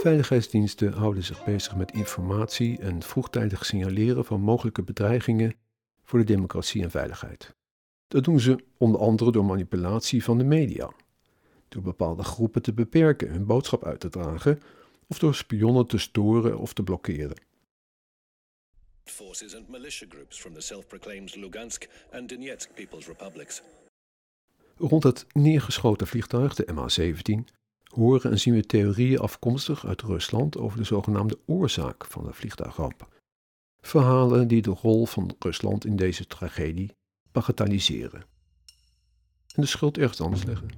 Veiligheidsdiensten 0.00 0.92
houden 0.92 1.24
zich 1.24 1.44
bezig 1.44 1.76
met 1.76 1.92
informatie 1.92 2.78
en 2.78 3.02
vroegtijdig 3.02 3.64
signaleren 3.66 4.24
van 4.24 4.40
mogelijke 4.40 4.82
bedreigingen 4.82 5.54
voor 6.04 6.18
de 6.18 6.24
democratie 6.24 6.82
en 6.82 6.90
veiligheid. 6.90 7.54
Dat 8.08 8.24
doen 8.24 8.40
ze 8.40 8.64
onder 8.78 9.00
andere 9.00 9.32
door 9.32 9.44
manipulatie 9.44 10.24
van 10.24 10.38
de 10.38 10.44
media, 10.44 10.92
door 11.68 11.82
bepaalde 11.82 12.22
groepen 12.22 12.62
te 12.62 12.72
beperken 12.72 13.30
hun 13.30 13.46
boodschap 13.46 13.84
uit 13.84 14.00
te 14.00 14.08
dragen 14.08 14.60
of 15.06 15.18
door 15.18 15.34
spionnen 15.34 15.86
te 15.86 15.98
storen 15.98 16.58
of 16.58 16.72
te 16.72 16.82
blokkeren. 16.82 17.40
Forces 19.04 19.56
and 19.56 19.68
militia 19.68 20.06
groups 20.08 20.40
from 20.40 20.54
the 20.54 20.60
self-proclaimed 20.60 21.36
Lugansk 21.36 21.88
and 22.12 22.28
Donetsk 22.28 22.74
People's 22.74 23.06
Republics. 23.06 23.62
Rond 24.76 25.02
het 25.02 25.26
neergeschoten 25.32 26.06
vliegtuig, 26.06 26.54
de 26.54 26.66
MH17, 26.66 27.59
horen 27.90 28.30
en 28.30 28.40
zien 28.40 28.54
we 28.54 28.66
theorieën 28.66 29.18
afkomstig 29.18 29.86
uit 29.86 30.02
Rusland 30.02 30.58
over 30.58 30.78
de 30.78 30.84
zogenaamde 30.84 31.38
oorzaak 31.46 32.06
van 32.06 32.24
de 32.24 32.32
vliegtuigramp. 32.32 33.08
Verhalen 33.80 34.48
die 34.48 34.62
de 34.62 34.70
rol 34.70 35.06
van 35.06 35.34
Rusland 35.38 35.84
in 35.84 35.96
deze 35.96 36.26
tragedie 36.26 36.92
bagatelliseren 37.32 38.24
en 39.54 39.62
de 39.62 39.66
schuld 39.66 39.98
ergens 39.98 40.20
anders 40.20 40.44
leggen. 40.44 40.68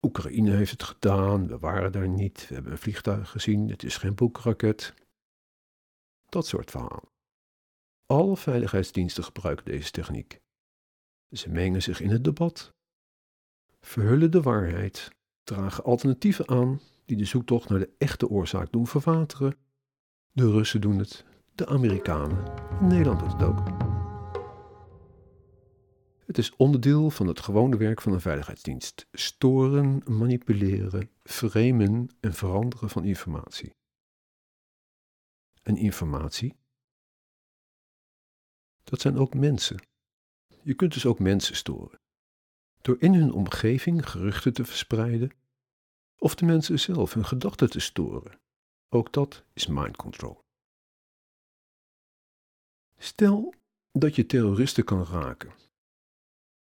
Oekraïne 0.00 0.50
heeft 0.50 0.70
het 0.70 0.82
gedaan, 0.82 1.46
we 1.46 1.58
waren 1.58 1.92
daar 1.92 2.08
niet, 2.08 2.46
we 2.48 2.54
hebben 2.54 2.72
een 2.72 2.78
vliegtuig 2.78 3.30
gezien, 3.30 3.68
het 3.70 3.82
is 3.82 3.96
geen 3.96 4.14
boekraket. 4.14 4.94
Dat 6.28 6.46
soort 6.46 6.70
verhalen. 6.70 7.08
Alle 8.06 8.36
veiligheidsdiensten 8.36 9.24
gebruiken 9.24 9.64
deze 9.64 9.90
techniek. 9.90 10.40
Ze 11.30 11.50
mengen 11.50 11.82
zich 11.82 12.00
in 12.00 12.10
het 12.10 12.24
debat, 12.24 12.74
verhullen 13.80 14.30
de 14.30 14.42
waarheid, 14.42 15.10
dragen 15.42 15.84
alternatieven 15.84 16.48
aan 16.48 16.80
die 17.04 17.16
de 17.16 17.24
zoektocht 17.24 17.68
naar 17.68 17.78
de 17.78 17.94
echte 17.98 18.28
oorzaak 18.28 18.72
doen 18.72 18.86
verwateren. 18.86 19.56
De 20.32 20.50
Russen 20.50 20.80
doen 20.80 20.98
het, 20.98 21.24
de 21.54 21.66
Amerikanen 21.66 22.54
en 22.80 22.86
Nederland 22.86 23.20
doet 23.20 23.32
het 23.32 23.42
ook. 23.42 23.66
Het 26.26 26.38
is 26.38 26.56
onderdeel 26.56 27.10
van 27.10 27.26
het 27.26 27.40
gewone 27.40 27.76
werk 27.76 28.00
van 28.00 28.12
een 28.12 28.20
veiligheidsdienst: 28.20 29.06
storen, 29.12 30.02
manipuleren, 30.06 31.10
framen 31.22 32.16
en 32.20 32.34
veranderen 32.34 32.90
van 32.90 33.04
informatie. 33.04 33.74
En 35.62 35.76
informatie? 35.76 36.56
Dat 38.84 39.00
zijn 39.00 39.18
ook 39.18 39.34
mensen. 39.34 39.80
Je 40.68 40.74
kunt 40.74 40.92
dus 40.92 41.06
ook 41.06 41.18
mensen 41.18 41.56
storen. 41.56 42.00
Door 42.80 42.96
in 43.00 43.14
hun 43.14 43.32
omgeving 43.32 44.10
geruchten 44.10 44.52
te 44.52 44.64
verspreiden, 44.64 45.30
of 46.18 46.34
de 46.34 46.44
mensen 46.44 46.80
zelf 46.80 47.14
hun 47.14 47.24
gedachten 47.24 47.70
te 47.70 47.80
storen. 47.80 48.40
Ook 48.88 49.12
dat 49.12 49.44
is 49.52 49.66
mind 49.66 49.96
control. 49.96 50.40
Stel 52.96 53.54
dat 53.92 54.16
je 54.16 54.26
terroristen 54.26 54.84
kan 54.84 55.04
raken. 55.04 55.52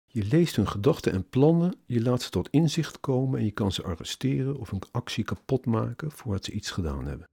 Je 0.04 0.24
leest 0.24 0.56
hun 0.56 0.68
gedachten 0.68 1.12
en 1.12 1.28
plannen, 1.28 1.80
je 1.86 2.02
laat 2.02 2.22
ze 2.22 2.30
tot 2.30 2.48
inzicht 2.50 3.00
komen 3.00 3.38
en 3.38 3.44
je 3.44 3.52
kan 3.52 3.72
ze 3.72 3.82
arresteren 3.82 4.56
of 4.56 4.72
een 4.72 4.82
actie 4.90 5.24
kapot 5.24 5.66
maken 5.66 6.10
voordat 6.10 6.44
ze 6.44 6.52
iets 6.52 6.70
gedaan 6.70 7.04
hebben. 7.04 7.30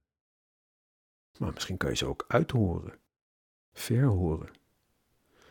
Maar 1.38 1.52
misschien 1.52 1.76
kan 1.76 1.90
je 1.90 1.96
ze 1.96 2.06
ook 2.06 2.24
uithoren, 2.28 3.00
verhoren. 3.72 4.59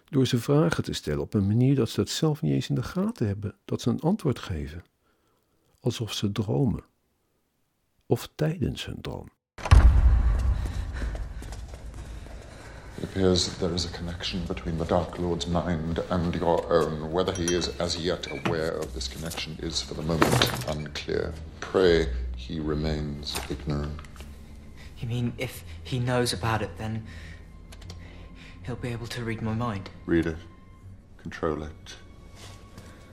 Door 0.09 0.27
ze 0.27 0.37
vragen 0.37 0.83
te 0.83 0.93
stellen 0.93 1.21
op 1.21 1.33
een 1.33 1.47
manier 1.47 1.75
dat 1.75 1.89
ze 1.89 1.99
het 1.99 2.09
zelf 2.09 2.41
niet 2.41 2.53
eens 2.53 2.69
in 2.69 2.75
de 2.75 2.83
gaten 2.83 3.27
hebben, 3.27 3.55
dat 3.65 3.81
ze 3.81 3.89
een 3.89 3.99
antwoord 3.99 4.39
geven. 4.39 4.83
Alsof 5.79 6.13
ze 6.13 6.31
dromen. 6.31 6.83
Of 8.05 8.29
tijdens 8.35 8.85
hun 8.85 9.01
droom. 9.01 9.29
It 12.97 13.03
appears 13.03 13.43
that 13.43 13.59
there 13.59 13.73
is 13.73 13.85
a 13.85 13.97
connection 13.97 14.45
between 14.47 14.77
the 14.77 14.85
Dark 14.85 15.17
Lord's 15.17 15.45
mind 15.45 16.09
and 16.09 16.35
your 16.35 16.71
own. 16.71 17.11
Whether 17.11 17.35
he 17.35 17.55
is 17.55 17.77
as 17.77 17.95
yet 17.95 18.27
aware 18.27 18.77
of 18.77 18.91
this 18.93 19.09
connection 19.09 19.57
is 19.59 19.81
for 19.81 19.95
the 19.95 20.01
moment 20.01 20.49
unclear. 20.67 21.33
Pray 21.59 22.07
he 22.35 22.59
remains 22.59 23.37
ignorant. 23.49 24.01
You 24.97 25.07
mean 25.07 25.33
if 25.37 25.63
he 25.83 25.99
knows 25.99 26.33
about 26.33 26.61
it, 26.61 26.77
then 26.77 27.03
he'll 28.69 28.89
be 28.89 28.93
able 28.93 29.07
to 29.07 29.23
read 29.23 29.41
my 29.41 29.53
mind? 29.53 29.89
Read 30.05 30.25
it, 30.25 30.37
control 31.21 31.63
it, 31.63 31.97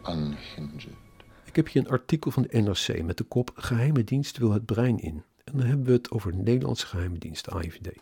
unhinge 0.09 0.87
it. 0.87 0.97
Ik 1.45 1.57
heb 1.57 1.69
hier 1.69 1.83
een 1.83 1.91
artikel 1.91 2.31
van 2.31 2.43
de 2.43 2.61
NRC 2.61 3.03
met 3.03 3.17
de 3.17 3.25
kop 3.25 3.51
Geheime 3.55 4.05
dienst 4.05 4.39
wil 4.39 4.51
het 4.51 4.67
brein 4.67 4.99
in. 4.99 5.25
En 5.45 5.59
dan 5.59 5.67
hebben 5.67 5.87
we 5.87 5.93
het 5.93 6.11
over 6.11 6.35
Nederlandse 6.35 6.87
geheime 6.87 7.19
dienst, 7.19 7.51
AIVD. 7.51 7.99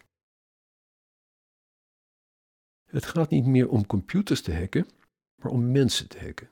Het 2.85 3.07
gaat 3.07 3.31
niet 3.31 3.47
meer 3.47 3.69
om 3.69 3.87
computers 3.87 4.43
te 4.43 4.55
hacken, 4.55 4.87
maar 5.35 5.53
om 5.53 5.73
mensen 5.73 6.09
te 6.09 6.19
hacken. 6.19 6.49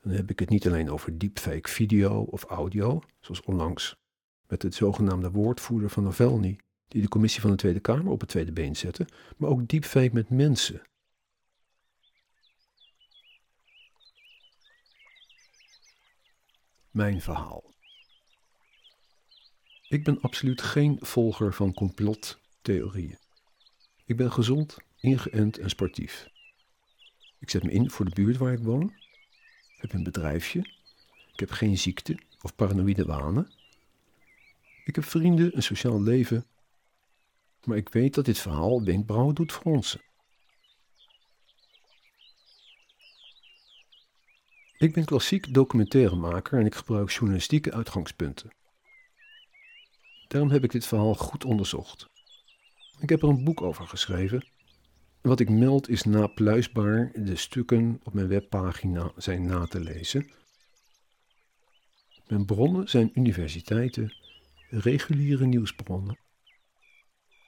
dan 0.00 0.12
heb 0.12 0.30
ik 0.30 0.38
het 0.38 0.48
niet 0.48 0.66
alleen 0.66 0.90
over 0.90 1.18
deepfake 1.18 1.68
video 1.68 2.20
of 2.20 2.44
audio, 2.44 3.02
zoals 3.20 3.42
onlangs 3.42 3.96
met 4.46 4.62
het 4.62 4.74
zogenaamde 4.74 5.30
woordvoerder 5.30 5.90
van 5.90 6.02
Navalny, 6.02 6.58
die 6.88 7.02
de 7.02 7.08
commissie 7.08 7.40
van 7.40 7.50
de 7.50 7.56
Tweede 7.56 7.80
Kamer 7.80 8.12
op 8.12 8.20
het 8.20 8.28
tweede 8.28 8.52
been 8.52 8.76
zette, 8.76 9.06
maar 9.36 9.50
ook 9.50 9.68
deepfake 9.68 10.10
met 10.12 10.30
mensen. 10.30 10.82
Mijn 16.90 17.20
verhaal. 17.20 17.72
Ik 19.88 20.04
ben 20.04 20.20
absoluut 20.20 20.62
geen 20.62 20.98
volger 21.00 21.54
van 21.54 21.74
complottheorieën. 21.74 23.18
Ik 24.04 24.16
ben 24.16 24.32
gezond, 24.32 24.76
ingeënt 25.00 25.58
en 25.58 25.70
sportief. 25.70 26.28
Ik 27.38 27.50
zet 27.50 27.62
me 27.62 27.70
in 27.70 27.90
voor 27.90 28.04
de 28.04 28.14
buurt 28.14 28.36
waar 28.36 28.52
ik 28.52 28.62
woon, 28.62 28.92
heb 29.76 29.92
een 29.92 30.02
bedrijfje, 30.02 30.60
ik 31.32 31.40
heb 31.40 31.50
geen 31.50 31.78
ziekte 31.78 32.18
of 32.40 32.54
paranoïde 32.54 33.04
wanen. 33.04 33.52
Ik 34.84 34.94
heb 34.94 35.04
vrienden, 35.04 35.56
een 35.56 35.62
sociaal 35.62 36.02
leven, 36.02 36.44
maar 37.66 37.76
ik 37.76 37.88
weet 37.88 38.14
dat 38.14 38.24
dit 38.24 38.38
verhaal 38.38 38.84
wenkbrauwen 38.84 39.34
doet 39.34 39.52
fronsen. 39.52 40.00
Ik 44.78 44.92
ben 44.92 45.04
klassiek 45.04 45.54
documentairemaker 45.54 46.58
en 46.58 46.66
ik 46.66 46.74
gebruik 46.74 47.10
journalistieke 47.10 47.72
uitgangspunten. 47.72 48.50
Daarom 50.28 50.50
heb 50.50 50.64
ik 50.64 50.72
dit 50.72 50.86
verhaal 50.86 51.14
goed 51.14 51.44
onderzocht. 51.44 52.08
Ik 53.00 53.08
heb 53.08 53.22
er 53.22 53.28
een 53.28 53.44
boek 53.44 53.62
over 53.62 53.86
geschreven. 53.86 54.46
Wat 55.20 55.40
ik 55.40 55.50
meld 55.50 55.88
is 55.88 56.02
napluisbaar. 56.02 57.10
De 57.14 57.36
stukken 57.36 58.00
op 58.02 58.14
mijn 58.14 58.28
webpagina 58.28 59.12
zijn 59.16 59.46
na 59.46 59.66
te 59.66 59.80
lezen. 59.80 60.30
Mijn 62.26 62.44
bronnen 62.44 62.88
zijn 62.88 63.10
universiteiten, 63.14 64.14
reguliere 64.68 65.46
nieuwsbronnen 65.46 66.18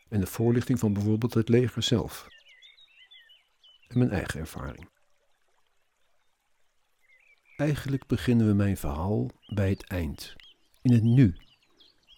en 0.08 0.20
de 0.20 0.26
voorlichting 0.26 0.78
van 0.78 0.92
bijvoorbeeld 0.92 1.34
het 1.34 1.48
leger 1.48 1.82
zelf. 1.82 2.28
En 3.88 3.98
mijn 3.98 4.10
eigen 4.10 4.40
ervaring. 4.40 4.88
Eigenlijk 7.56 8.06
beginnen 8.06 8.46
we 8.46 8.52
mijn 8.52 8.76
verhaal 8.76 9.30
bij 9.46 9.68
het 9.68 9.84
eind, 9.84 10.34
in 10.82 10.92
het 10.92 11.02
nu, 11.02 11.36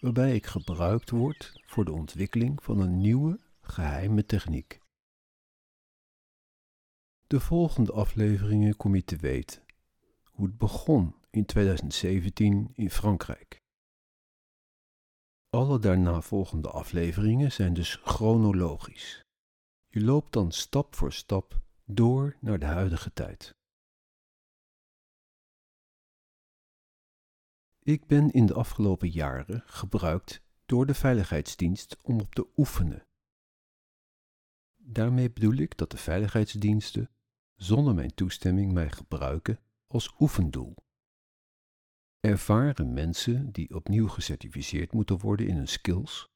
waarbij 0.00 0.34
ik 0.34 0.46
gebruikt 0.46 1.10
word 1.10 1.60
voor 1.66 1.84
de 1.84 1.92
ontwikkeling 1.92 2.62
van 2.62 2.80
een 2.80 3.00
nieuwe, 3.00 3.40
geheime 3.60 4.26
techniek. 4.26 4.80
De 7.26 7.40
volgende 7.40 7.92
afleveringen 7.92 8.76
kom 8.76 8.94
je 8.94 9.04
te 9.04 9.16
weten 9.16 9.62
hoe 10.24 10.46
het 10.46 10.58
begon 10.58 11.14
in 11.30 11.44
2017 11.44 12.72
in 12.74 12.90
Frankrijk. 12.90 13.62
Alle 15.50 15.78
daarna 15.78 16.20
volgende 16.20 16.70
afleveringen 16.70 17.52
zijn 17.52 17.74
dus 17.74 17.94
chronologisch. 17.94 19.22
Je 19.88 20.00
loopt 20.00 20.32
dan 20.32 20.52
stap 20.52 20.94
voor 20.94 21.12
stap 21.12 21.60
door 21.84 22.36
naar 22.40 22.58
de 22.58 22.66
huidige 22.66 23.12
tijd. 23.12 23.56
Ik 27.78 28.06
ben 28.06 28.30
in 28.30 28.46
de 28.46 28.54
afgelopen 28.54 29.08
jaren 29.08 29.62
gebruikt 29.66 30.42
door 30.66 30.86
de 30.86 30.94
Veiligheidsdienst 30.94 31.96
om 32.02 32.20
op 32.20 32.34
te 32.34 32.48
oefenen. 32.56 33.06
Daarmee 34.76 35.30
bedoel 35.30 35.56
ik 35.56 35.76
dat 35.76 35.90
de 35.90 35.96
veiligheidsdiensten 35.96 37.10
zonder 37.54 37.94
mijn 37.94 38.14
toestemming 38.14 38.72
mij 38.72 38.90
gebruiken 38.90 39.60
als 39.86 40.14
oefendoel. 40.18 40.74
Ervaren 42.20 42.92
mensen 42.92 43.52
die 43.52 43.74
opnieuw 43.74 44.08
gecertificeerd 44.08 44.92
moeten 44.92 45.18
worden 45.18 45.46
in 45.46 45.56
hun 45.56 45.68
skills 45.68 46.28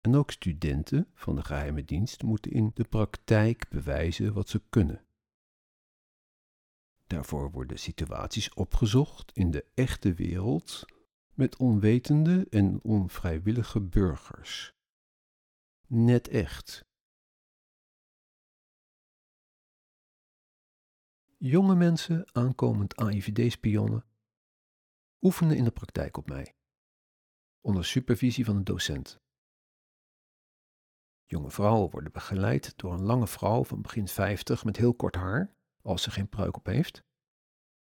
en 0.00 0.14
ook 0.14 0.30
studenten 0.30 1.10
van 1.14 1.36
de 1.36 1.44
geheime 1.44 1.84
dienst 1.84 2.22
moeten 2.22 2.52
in 2.52 2.70
de 2.74 2.84
praktijk 2.84 3.68
bewijzen 3.68 4.32
wat 4.32 4.48
ze 4.48 4.62
kunnen. 4.68 5.04
Daarvoor 7.06 7.50
worden 7.50 7.78
situaties 7.78 8.54
opgezocht 8.54 9.32
in 9.32 9.50
de 9.50 9.64
echte 9.74 10.14
wereld 10.14 10.84
met 11.34 11.56
onwetende 11.56 12.46
en 12.50 12.82
onvrijwillige 12.82 13.80
burgers. 13.80 14.74
Net 15.86 16.28
echt. 16.28 16.84
Jonge 21.38 21.74
mensen, 21.74 22.26
aankomend 22.32 22.96
AIVD-spionnen, 22.96 24.04
oefenen 25.22 25.56
in 25.56 25.64
de 25.64 25.70
praktijk 25.70 26.16
op 26.16 26.28
mij, 26.28 26.54
onder 27.60 27.84
supervisie 27.84 28.44
van 28.44 28.56
een 28.56 28.64
docent. 28.64 29.20
Jonge 31.24 31.50
vrouwen 31.50 31.90
worden 31.90 32.12
begeleid 32.12 32.72
door 32.76 32.92
een 32.92 33.02
lange 33.02 33.26
vrouw 33.26 33.64
van 33.64 33.82
begin 33.82 34.08
50 34.08 34.64
met 34.64 34.76
heel 34.76 34.94
kort 34.94 35.14
haar, 35.14 35.54
als 35.82 36.02
ze 36.02 36.10
geen 36.10 36.28
pruik 36.28 36.56
op 36.56 36.66
heeft, 36.66 37.02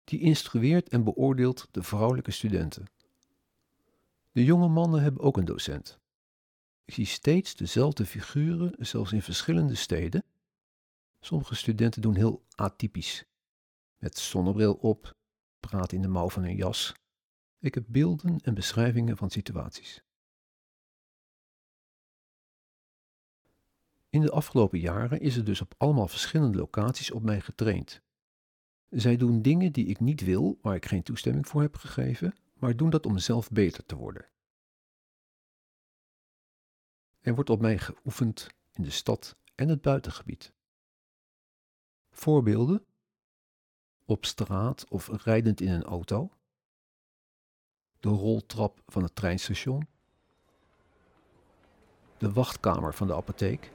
die 0.04 0.20
instrueert 0.20 0.88
en 0.88 1.04
beoordeelt 1.04 1.68
de 1.70 1.82
vrouwelijke 1.82 2.30
studenten. 2.30 2.86
De 4.32 4.44
jonge 4.44 4.68
mannen 4.68 5.02
hebben 5.02 5.22
ook 5.22 5.36
een 5.36 5.44
docent. 5.44 6.00
Ik 6.84 6.94
zie 6.94 7.06
steeds 7.06 7.54
dezelfde 7.54 8.06
figuren, 8.06 8.74
zelfs 8.78 9.12
in 9.12 9.22
verschillende 9.22 9.74
steden. 9.74 10.24
Sommige 11.20 11.54
studenten 11.54 12.02
doen 12.02 12.14
heel 12.14 12.44
atypisch, 12.54 13.24
met 13.96 14.18
zonnebril 14.18 14.74
op, 14.74 15.16
praten 15.60 15.96
in 15.96 16.02
de 16.02 16.08
mouw 16.08 16.28
van 16.30 16.42
een 16.42 16.56
jas. 16.56 16.94
Ik 17.62 17.74
heb 17.74 17.84
beelden 17.88 18.40
en 18.40 18.54
beschrijvingen 18.54 19.16
van 19.16 19.30
situaties. 19.30 20.02
In 24.08 24.20
de 24.20 24.30
afgelopen 24.30 24.78
jaren 24.78 25.20
is 25.20 25.36
er 25.36 25.44
dus 25.44 25.60
op 25.60 25.74
allemaal 25.76 26.08
verschillende 26.08 26.58
locaties 26.58 27.10
op 27.10 27.22
mij 27.22 27.40
getraind. 27.40 28.02
Zij 28.88 29.16
doen 29.16 29.42
dingen 29.42 29.72
die 29.72 29.86
ik 29.86 30.00
niet 30.00 30.20
wil, 30.20 30.58
waar 30.62 30.74
ik 30.74 30.86
geen 30.86 31.02
toestemming 31.02 31.46
voor 31.46 31.62
heb 31.62 31.76
gegeven, 31.76 32.34
maar 32.54 32.76
doen 32.76 32.90
dat 32.90 33.06
om 33.06 33.18
zelf 33.18 33.50
beter 33.50 33.86
te 33.86 33.96
worden. 33.96 34.28
Er 37.20 37.34
wordt 37.34 37.50
op 37.50 37.60
mij 37.60 37.78
geoefend 37.78 38.48
in 38.72 38.82
de 38.82 38.90
stad 38.90 39.36
en 39.54 39.68
het 39.68 39.82
buitengebied. 39.82 40.52
Voorbeelden? 42.10 42.84
Op 44.04 44.24
straat 44.24 44.88
of 44.88 45.08
rijdend 45.24 45.60
in 45.60 45.70
een 45.70 45.84
auto. 45.84 46.30
De 48.02 48.08
roltrap 48.08 48.78
van 48.88 49.02
het 49.02 49.14
treinstation. 49.14 49.86
De 52.18 52.32
wachtkamer 52.32 52.94
van 52.94 53.06
de 53.06 53.14
apotheek. 53.14 53.70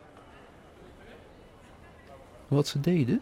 Wat 2.47 2.67
ze 2.67 2.79
deden? 2.79 3.21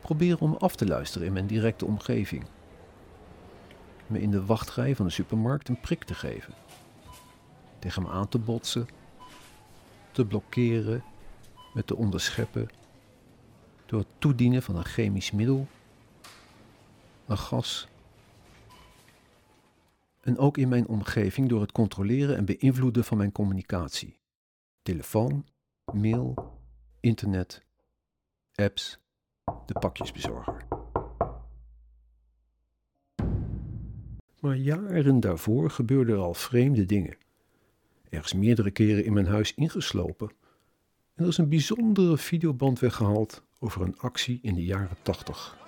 Proberen 0.00 0.40
om 0.40 0.54
af 0.54 0.76
te 0.76 0.86
luisteren 0.86 1.26
in 1.26 1.32
mijn 1.32 1.46
directe 1.46 1.84
omgeving. 1.84 2.46
Me 4.06 4.20
in 4.20 4.30
de 4.30 4.44
wachtrij 4.44 4.96
van 4.96 5.06
de 5.06 5.12
supermarkt 5.12 5.68
een 5.68 5.80
prik 5.80 6.04
te 6.04 6.14
geven. 6.14 6.54
Tegen 7.78 8.02
me 8.02 8.08
aan 8.08 8.28
te 8.28 8.38
botsen. 8.38 8.88
Te 10.10 10.26
blokkeren. 10.26 11.04
Me 11.74 11.84
te 11.84 11.96
onderscheppen. 11.96 12.68
Door 13.86 13.98
het 13.98 14.08
toedienen 14.18 14.62
van 14.62 14.76
een 14.76 14.84
chemisch 14.84 15.30
middel. 15.30 15.66
Een 17.26 17.38
gas. 17.38 17.89
En 20.20 20.38
ook 20.38 20.58
in 20.58 20.68
mijn 20.68 20.88
omgeving 20.88 21.48
door 21.48 21.60
het 21.60 21.72
controleren 21.72 22.36
en 22.36 22.44
beïnvloeden 22.44 23.04
van 23.04 23.16
mijn 23.16 23.32
communicatie. 23.32 24.18
Telefoon, 24.82 25.46
mail, 25.92 26.58
internet, 27.00 27.64
apps, 28.54 28.98
de 29.66 29.78
pakjesbezorger. 29.80 30.66
Maar 34.40 34.56
jaren 34.56 35.20
daarvoor 35.20 35.70
gebeurden 35.70 36.14
er 36.14 36.20
al 36.20 36.34
vreemde 36.34 36.86
dingen. 36.86 37.16
Er 38.08 38.24
is 38.24 38.34
meerdere 38.34 38.70
keren 38.70 39.04
in 39.04 39.12
mijn 39.12 39.26
huis 39.26 39.54
ingeslopen 39.54 40.30
en 41.14 41.22
er 41.22 41.30
is 41.30 41.38
een 41.38 41.48
bijzondere 41.48 42.18
videoband 42.18 42.78
weggehaald 42.78 43.42
over 43.58 43.82
een 43.82 43.98
actie 43.98 44.38
in 44.42 44.54
de 44.54 44.64
jaren 44.64 44.96
tachtig. 45.02 45.58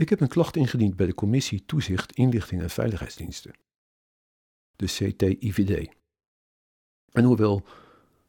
Ik 0.00 0.08
heb 0.08 0.20
een 0.20 0.28
klacht 0.28 0.56
ingediend 0.56 0.96
bij 0.96 1.06
de 1.06 1.14
Commissie 1.14 1.64
Toezicht, 1.64 2.12
Inlichting 2.12 2.62
en 2.62 2.70
Veiligheidsdiensten, 2.70 3.54
de 4.76 4.86
CTIVD. 4.86 5.94
En 7.12 7.24
hoewel 7.24 7.62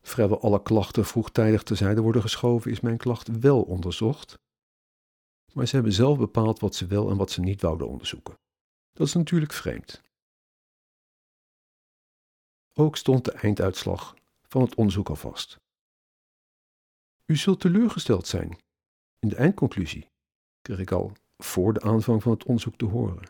vrijwel 0.01 0.41
alle 0.41 0.61
klachten 0.61 1.05
vroegtijdig 1.05 1.63
terzijde 1.63 2.01
worden 2.01 2.21
geschoven, 2.21 2.71
is 2.71 2.79
mijn 2.79 2.97
klacht 2.97 3.39
wel 3.39 3.61
onderzocht. 3.61 4.39
Maar 5.53 5.67
ze 5.67 5.75
hebben 5.75 5.93
zelf 5.93 6.17
bepaald 6.17 6.59
wat 6.59 6.75
ze 6.75 6.87
wel 6.87 7.09
en 7.09 7.17
wat 7.17 7.31
ze 7.31 7.41
niet 7.41 7.61
wouden 7.61 7.87
onderzoeken. 7.87 8.37
Dat 8.93 9.07
is 9.07 9.13
natuurlijk 9.13 9.53
vreemd. 9.53 10.01
Ook 12.73 12.97
stond 12.97 13.25
de 13.25 13.31
einduitslag 13.31 14.15
van 14.47 14.61
het 14.61 14.75
onderzoek 14.75 15.09
al 15.09 15.15
vast. 15.15 15.59
U 17.25 17.35
zult 17.35 17.59
teleurgesteld 17.59 18.27
zijn. 18.27 18.57
In 19.19 19.29
de 19.29 19.35
eindconclusie 19.35 20.09
kreeg 20.61 20.79
ik 20.79 20.91
al 20.91 21.13
voor 21.43 21.73
de 21.73 21.81
aanvang 21.81 22.23
van 22.23 22.31
het 22.31 22.45
onderzoek 22.45 22.75
te 22.75 22.85
horen. 22.85 23.23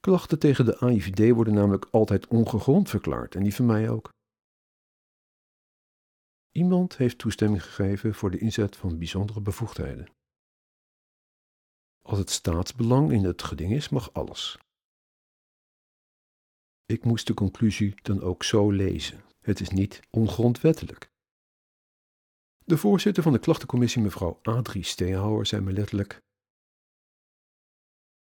Klachten 0.00 0.38
tegen 0.38 0.64
de 0.64 0.78
AIVD 0.78 1.34
worden 1.34 1.54
namelijk 1.54 1.84
altijd 1.84 2.26
ongegrond 2.26 2.88
verklaard 2.88 3.34
en 3.34 3.42
die 3.42 3.54
van 3.54 3.66
mij 3.66 3.90
ook. 3.90 4.08
Iemand 6.50 6.96
heeft 6.96 7.18
toestemming 7.18 7.64
gegeven 7.64 8.14
voor 8.14 8.30
de 8.30 8.38
inzet 8.38 8.76
van 8.76 8.98
bijzondere 8.98 9.40
bevoegdheden. 9.40 10.08
Als 12.02 12.18
het 12.18 12.30
staatsbelang 12.30 13.12
in 13.12 13.24
het 13.24 13.42
geding 13.42 13.72
is, 13.72 13.88
mag 13.88 14.12
alles. 14.12 14.58
Ik 16.84 17.04
moest 17.04 17.26
de 17.26 17.34
conclusie 17.34 17.94
dan 18.02 18.20
ook 18.20 18.42
zo 18.44 18.70
lezen. 18.70 19.24
Het 19.40 19.60
is 19.60 19.68
niet 19.68 20.00
ongrondwettelijk. 20.10 21.11
De 22.72 22.78
voorzitter 22.78 23.22
van 23.22 23.32
de 23.32 23.38
klachtencommissie, 23.38 24.02
mevrouw 24.02 24.38
Adrie 24.42 24.84
Steenhouwer, 24.84 25.46
zei 25.46 25.62
me 25.62 25.72
letterlijk: 25.72 26.22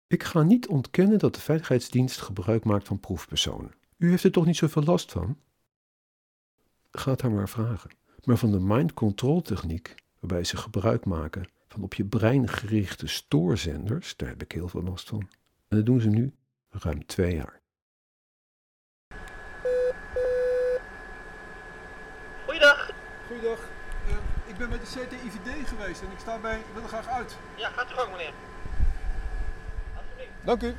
Ik 0.06 0.22
ga 0.22 0.42
niet 0.42 0.68
ontkennen 0.68 1.18
dat 1.18 1.34
de 1.34 1.40
veiligheidsdienst 1.40 2.20
gebruik 2.20 2.64
maakt 2.64 2.86
van 2.86 3.00
proefpersonen. 3.00 3.74
U 3.96 4.10
heeft 4.10 4.24
er 4.24 4.32
toch 4.32 4.46
niet 4.46 4.56
zoveel 4.56 4.82
last 4.82 5.12
van? 5.12 5.38
Gaat 6.90 7.22
haar 7.22 7.30
maar 7.30 7.48
vragen. 7.48 7.90
Maar 8.24 8.36
van 8.36 8.50
de 8.50 8.60
mind 8.60 8.94
control 8.94 9.42
techniek, 9.42 9.94
waarbij 10.18 10.44
ze 10.44 10.56
gebruik 10.56 11.04
maken 11.04 11.50
van 11.68 11.82
op 11.82 11.94
je 11.94 12.04
brein 12.04 12.48
gerichte 12.48 13.06
stoorzenders, 13.06 14.16
daar 14.16 14.28
heb 14.28 14.42
ik 14.42 14.52
heel 14.52 14.68
veel 14.68 14.82
last 14.82 15.08
van. 15.08 15.28
En 15.68 15.76
dat 15.76 15.86
doen 15.86 16.00
ze 16.00 16.08
nu 16.08 16.34
ruim 16.68 17.06
twee 17.06 17.34
jaar. 17.34 17.60
Goeiedag. 22.44 22.90
Goeiedag. 23.26 23.77
Ik 24.58 24.68
ben 24.68 24.78
bij 24.78 24.86
de 24.86 25.06
CTIVD 25.06 25.68
geweest 25.68 26.02
en 26.02 26.10
ik 26.10 26.18
sta 26.18 26.40
bij, 26.40 26.58
ik 26.58 26.64
wil 26.72 26.82
er 26.82 26.88
graag 26.88 27.06
uit. 27.06 27.36
Ja, 27.56 27.70
gaat 27.70 27.90
u 27.90 27.94
gang 27.94 28.10
meneer. 28.10 28.32
Dank 30.44 30.62
u. 30.62 30.74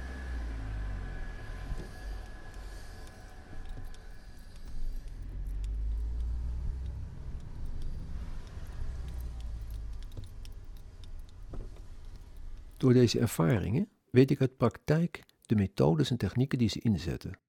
Door 12.77 12.93
deze 12.93 13.19
ervaringen 13.19 13.89
weet 14.11 14.31
ik 14.31 14.41
uit 14.41 14.57
praktijk 14.57 15.23
de 15.45 15.55
methodes 15.55 16.09
en 16.09 16.17
technieken 16.17 16.57
die 16.57 16.69
ze 16.69 16.79
inzetten. 16.79 17.39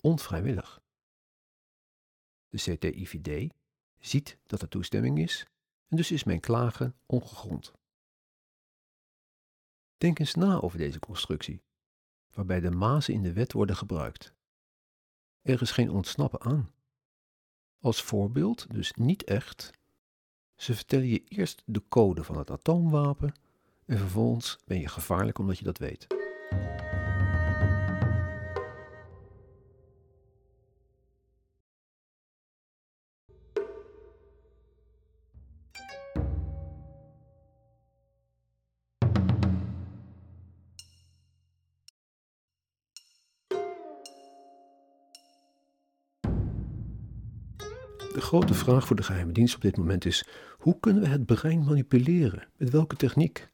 Onvrijwillig. 0.00 0.80
De 2.48 2.58
CTIVD 2.58 3.52
ziet 3.98 4.38
dat 4.46 4.62
er 4.62 4.68
toestemming 4.68 5.18
is 5.18 5.46
en 5.88 5.96
dus 5.96 6.10
is 6.10 6.24
mijn 6.24 6.40
klagen 6.40 6.94
ongegrond. 7.06 7.72
Denk 9.96 10.18
eens 10.18 10.34
na 10.34 10.60
over 10.60 10.78
deze 10.78 10.98
constructie, 10.98 11.62
waarbij 12.34 12.60
de 12.60 12.70
mazen 12.70 13.14
in 13.14 13.22
de 13.22 13.32
wet 13.32 13.52
worden 13.52 13.76
gebruikt. 13.76 14.34
Er 15.42 15.62
is 15.62 15.70
geen 15.70 15.90
ontsnappen 15.90 16.40
aan. 16.40 16.70
Als 17.80 18.02
voorbeeld, 18.02 18.70
dus 18.70 18.92
niet 18.92 19.24
echt, 19.24 19.70
ze 20.56 20.74
vertellen 20.74 21.06
je 21.06 21.24
eerst 21.24 21.62
de 21.66 21.82
code 21.88 22.24
van 22.24 22.38
het 22.38 22.50
atoomwapen 22.50 23.32
en 23.84 23.98
vervolgens 23.98 24.58
ben 24.64 24.80
je 24.80 24.88
gevaarlijk 24.88 25.38
omdat 25.38 25.58
je 25.58 25.64
dat 25.64 25.78
weet. 25.78 26.06
Grote 48.28 48.54
vraag 48.54 48.86
voor 48.86 48.96
de 48.96 49.02
geheime 49.02 49.32
dienst 49.32 49.54
op 49.54 49.60
dit 49.60 49.76
moment 49.76 50.04
is: 50.04 50.26
hoe 50.58 50.80
kunnen 50.80 51.02
we 51.02 51.08
het 51.08 51.26
brein 51.26 51.64
manipuleren? 51.64 52.48
Met 52.56 52.70
welke 52.70 52.96
techniek? 52.96 53.48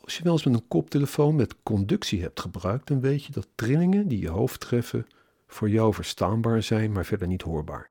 Als 0.00 0.16
je 0.16 0.22
wel 0.22 0.32
eens 0.32 0.44
met 0.44 0.54
een 0.54 0.68
koptelefoon 0.68 1.34
met 1.34 1.62
conductie 1.62 2.22
hebt 2.22 2.40
gebruikt, 2.40 2.86
dan 2.88 3.00
weet 3.00 3.24
je 3.24 3.32
dat 3.32 3.48
trillingen 3.54 4.08
die 4.08 4.20
je 4.20 4.28
hoofd 4.28 4.60
treffen 4.60 5.06
voor 5.46 5.70
jou 5.70 5.94
verstaanbaar 5.94 6.62
zijn, 6.62 6.92
maar 6.92 7.04
verder 7.04 7.28
niet 7.28 7.42
hoorbaar. 7.42 7.90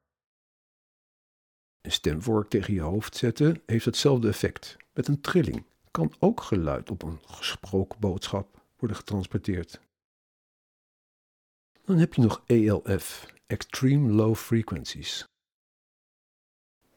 Een 1.81 1.91
stemvork 1.91 2.49
tegen 2.49 2.73
je 2.73 2.81
hoofd 2.81 3.15
zetten 3.15 3.61
heeft 3.65 3.85
hetzelfde 3.85 4.27
effect. 4.27 4.77
Met 4.93 5.07
een 5.07 5.21
trilling 5.21 5.65
kan 5.91 6.13
ook 6.19 6.41
geluid 6.41 6.89
op 6.89 7.03
een 7.03 7.19
gesproken 7.25 7.99
boodschap 7.99 8.61
worden 8.77 8.97
getransporteerd. 8.97 9.81
Dan 11.83 11.97
heb 11.97 12.13
je 12.13 12.21
nog 12.21 12.43
ELF, 12.45 13.33
Extreme 13.47 14.11
Low 14.11 14.35
Frequencies. 14.35 15.25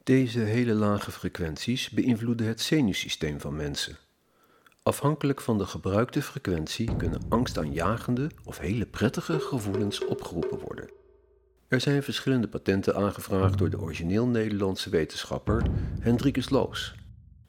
Deze 0.03 0.39
hele 0.39 0.73
lage 0.73 1.11
frequenties 1.11 1.89
beïnvloeden 1.89 2.47
het 2.47 2.61
zenuwsysteem 2.61 3.39
van 3.39 3.55
mensen. 3.55 3.97
Afhankelijk 4.83 5.41
van 5.41 5.57
de 5.57 5.65
gebruikte 5.65 6.21
frequentie 6.21 6.95
kunnen 6.95 7.21
angstaanjagende 7.29 8.31
of 8.43 8.57
hele 8.57 8.85
prettige 8.85 9.39
gevoelens 9.39 10.05
opgeroepen 10.05 10.59
worden. 10.59 10.89
Er 11.67 11.81
zijn 11.81 12.03
verschillende 12.03 12.47
patenten 12.47 12.95
aangevraagd 12.95 13.57
door 13.57 13.69
de 13.69 13.79
origineel 13.79 14.27
Nederlandse 14.27 14.89
wetenschapper 14.89 15.63
Hendrikus 15.99 16.49
Loos, 16.49 16.95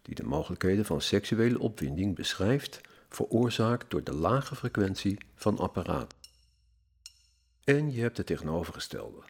die 0.03 0.15
de 0.15 0.25
mogelijkheden 0.25 0.85
van 0.85 1.01
seksuele 1.01 1.59
opwinding 1.59 2.15
beschrijft, 2.15 2.81
veroorzaakt 3.09 3.91
door 3.91 4.05
de 4.05 4.15
lage 4.15 4.55
frequentie 4.57 5.19
van 5.35 5.59
apparaat. 5.59 6.20
En 7.65 7.93
je 7.93 8.01
hebt 8.01 8.17
het 8.17 8.27
tegenovergestelde, 8.27 9.23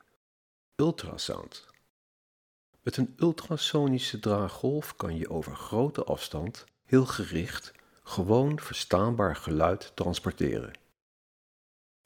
ultrasound. 0.76 1.68
Met 2.82 2.96
een 2.96 3.14
ultrasonische 3.18 4.18
draaggolf 4.18 4.96
kan 4.96 5.16
je 5.16 5.30
over 5.30 5.56
grote 5.56 6.04
afstand, 6.04 6.64
heel 6.84 7.06
gericht, 7.06 7.72
gewoon 8.02 8.60
verstaanbaar 8.60 9.36
geluid 9.36 9.92
transporteren. 9.94 10.78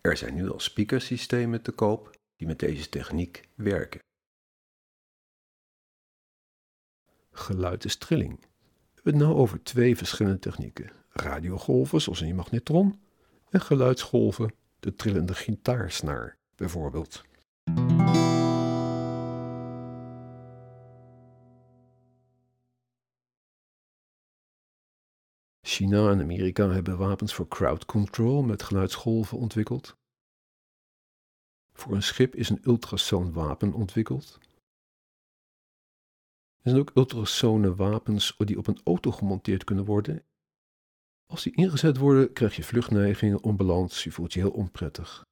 Er 0.00 0.16
zijn 0.16 0.34
nu 0.34 0.50
al 0.50 0.60
speakersystemen 0.60 1.62
te 1.62 1.72
koop 1.72 2.10
die 2.37 2.46
met 2.46 2.58
deze 2.58 2.88
techniek 2.88 3.48
werken. 3.54 4.00
Geluid 7.30 7.84
is 7.84 7.96
trilling. 7.96 8.40
We 8.40 8.46
hebben 8.94 9.12
het 9.12 9.22
nou 9.22 9.34
over 9.34 9.62
twee 9.62 9.96
verschillende 9.96 10.38
technieken. 10.38 10.92
Radiogolven, 11.08 12.00
zoals 12.00 12.18
je 12.18 12.34
magnetron, 12.34 13.00
en 13.50 13.60
geluidsgolven, 13.60 14.54
de 14.85 14.94
trillende 14.94 15.35
gitaarsnaar 15.35 16.38
bijvoorbeeld. 16.55 17.23
China 25.61 26.11
en 26.11 26.20
Amerika 26.20 26.68
hebben 26.68 26.99
wapens 26.99 27.35
voor 27.35 27.49
crowd 27.49 27.85
control 27.85 28.42
met 28.42 28.62
geluidsgolven 28.62 29.38
ontwikkeld. 29.38 29.97
Voor 31.73 31.94
een 31.94 32.03
schip 32.03 32.35
is 32.35 32.49
een 32.49 32.61
ultrasoonwapen 32.64 33.73
ontwikkeld. 33.73 34.38
Er 36.61 36.70
zijn 36.70 36.79
ook 36.79 36.90
ultrasone 36.94 37.75
wapens 37.75 38.35
die 38.38 38.59
op 38.59 38.66
een 38.66 38.81
auto 38.85 39.11
gemonteerd 39.11 39.64
kunnen 39.64 39.85
worden. 39.85 40.25
Als 41.35 41.42
die 41.42 41.55
ingezet 41.55 41.97
worden, 41.97 42.33
krijg 42.33 42.57
je 42.57 42.62
vluchtneigingen, 42.62 43.42
onbalans, 43.42 44.05
je 44.05 44.12
voelt 44.12 44.33
je 44.33 44.40
heel 44.40 44.51
onprettig. 44.51 45.25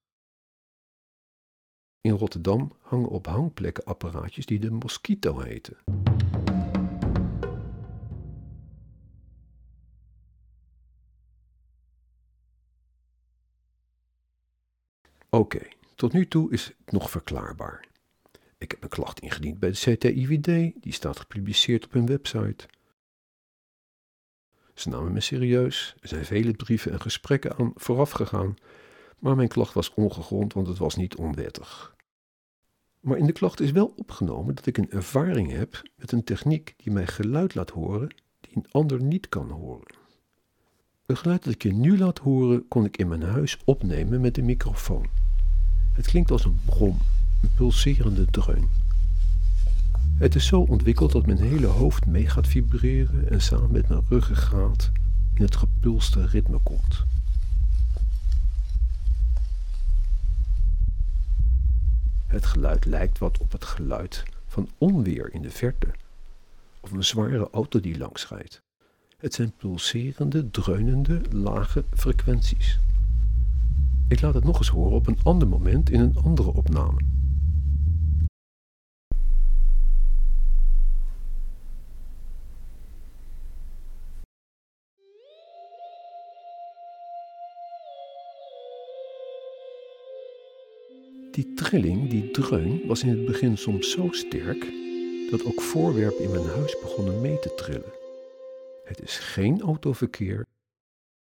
In 2.01 2.13
Rotterdam 2.13 2.73
hangen 2.81 3.09
op 3.09 3.27
hangplekken 3.27 3.85
apparaatjes 3.85 4.47
die 4.47 4.59
de 4.59 4.71
Mosquito 4.71 5.41
heten. 5.41 5.77
Oké, 15.31 15.69
tot 15.95 16.13
nu 16.13 16.29
toe 16.29 16.53
is 16.53 16.67
het 16.67 16.93
nog 16.93 17.11
verklaarbaar. 17.11 17.87
Ik 18.59 18.71
heb 18.71 18.83
een 18.83 18.89
klacht 18.89 19.21
ingediend 19.21 19.59
bij 19.59 19.71
de 19.71 19.77
CTIVD, 19.77 20.83
die 20.83 20.93
staat 20.93 21.19
gepubliceerd 21.19 21.85
op 21.85 21.93
hun 21.93 22.07
website. 22.07 22.67
Ze 24.83 24.89
namen 24.89 25.13
me 25.13 25.21
serieus, 25.21 25.95
er 26.01 26.09
zijn 26.09 26.25
vele 26.25 26.53
brieven 26.53 26.93
en 26.93 27.01
gesprekken 27.01 27.57
aan 27.57 27.73
vooraf 27.75 28.11
gegaan, 28.11 28.55
maar 29.19 29.37
mijn 29.37 29.49
klacht 29.49 29.75
was 29.75 29.95
ongegrond, 29.95 30.53
want 30.53 30.67
het 30.67 30.79
was 30.79 30.97
niet 30.97 31.17
onwettig. 31.17 31.95
Maar 33.01 33.19
in 33.19 33.27
de 33.27 33.33
klacht 33.33 33.61
is 33.61 33.71
wel 33.71 33.93
opgenomen 33.97 34.55
dat 34.55 34.67
ik 34.67 34.79
een 34.79 34.91
ervaring 34.91 35.51
heb 35.53 35.83
met 35.97 36.13
een 36.13 36.25
techniek 36.25 36.75
die 36.77 36.93
mij 36.93 37.07
geluid 37.07 37.55
laat 37.55 37.71
horen 37.71 38.09
die 38.41 38.57
een 38.57 38.67
ander 38.71 39.03
niet 39.03 39.29
kan 39.29 39.51
horen. 39.51 39.95
Het 41.07 41.19
geluid 41.19 41.45
dat 41.45 41.55
ik 41.55 41.63
je 41.63 41.73
nu 41.73 41.99
laat 41.99 42.19
horen 42.19 42.69
kon 42.69 42.85
ik 42.85 42.97
in 42.97 43.09
mijn 43.09 43.23
huis 43.23 43.59
opnemen 43.65 44.21
met 44.21 44.39
een 44.39 44.45
microfoon. 44.45 45.07
Het 45.93 46.07
klinkt 46.07 46.31
als 46.31 46.45
een 46.45 46.61
brom, 46.65 46.99
een 47.43 47.51
pulserende 47.57 48.25
dreun. 48.25 48.82
Het 50.23 50.35
is 50.35 50.47
zo 50.47 50.61
ontwikkeld 50.61 51.13
dat 51.13 51.27
mijn 51.27 51.39
hele 51.39 51.67
hoofd 51.67 52.07
mee 52.07 52.29
gaat 52.29 52.47
vibreren 52.47 53.31
en 53.31 53.41
samen 53.41 53.73
met 53.73 53.89
mijn 53.89 54.03
ruggengraat 54.09 54.91
in 55.35 55.43
het 55.43 55.57
gepulste 55.57 56.27
ritme 56.27 56.59
komt. 56.59 57.05
Het 62.27 62.47
geluid 62.47 62.85
lijkt 62.85 63.19
wat 63.19 63.39
op 63.39 63.53
het 63.53 63.65
geluid 63.65 64.23
van 64.47 64.69
onweer 64.79 65.33
in 65.33 65.43
de 65.43 65.51
verte, 65.51 65.89
of 66.81 66.93
een 66.93 67.05
zware 67.05 67.49
auto 67.51 67.81
die 67.81 67.99
langs 67.99 68.29
rijdt. 68.29 68.63
Het 69.19 69.35
zijn 69.35 69.53
pulserende, 69.57 70.51
dreunende, 70.51 71.21
lage 71.31 71.85
frequenties. 71.95 72.79
Ik 74.09 74.21
laat 74.21 74.35
het 74.35 74.45
nog 74.45 74.59
eens 74.59 74.69
horen 74.69 74.97
op 74.97 75.07
een 75.07 75.19
ander 75.23 75.49
moment 75.49 75.91
in 75.91 76.01
een 76.01 76.17
andere 76.17 76.53
opname. 76.53 77.01
Die 91.33 91.55
trilling, 91.55 92.11
die 92.11 92.31
dreun, 92.31 92.87
was 92.87 93.03
in 93.03 93.09
het 93.09 93.25
begin 93.25 93.59
soms 93.59 93.91
zo 93.91 94.11
sterk 94.11 94.61
dat 95.31 95.45
ook 95.45 95.61
voorwerpen 95.61 96.25
in 96.25 96.31
mijn 96.31 96.47
huis 96.47 96.79
begonnen 96.81 97.21
mee 97.21 97.39
te 97.39 97.55
trillen. 97.55 97.93
Het 98.85 99.01
is 99.01 99.19
geen 99.19 99.61
autoverkeer. 99.61 100.47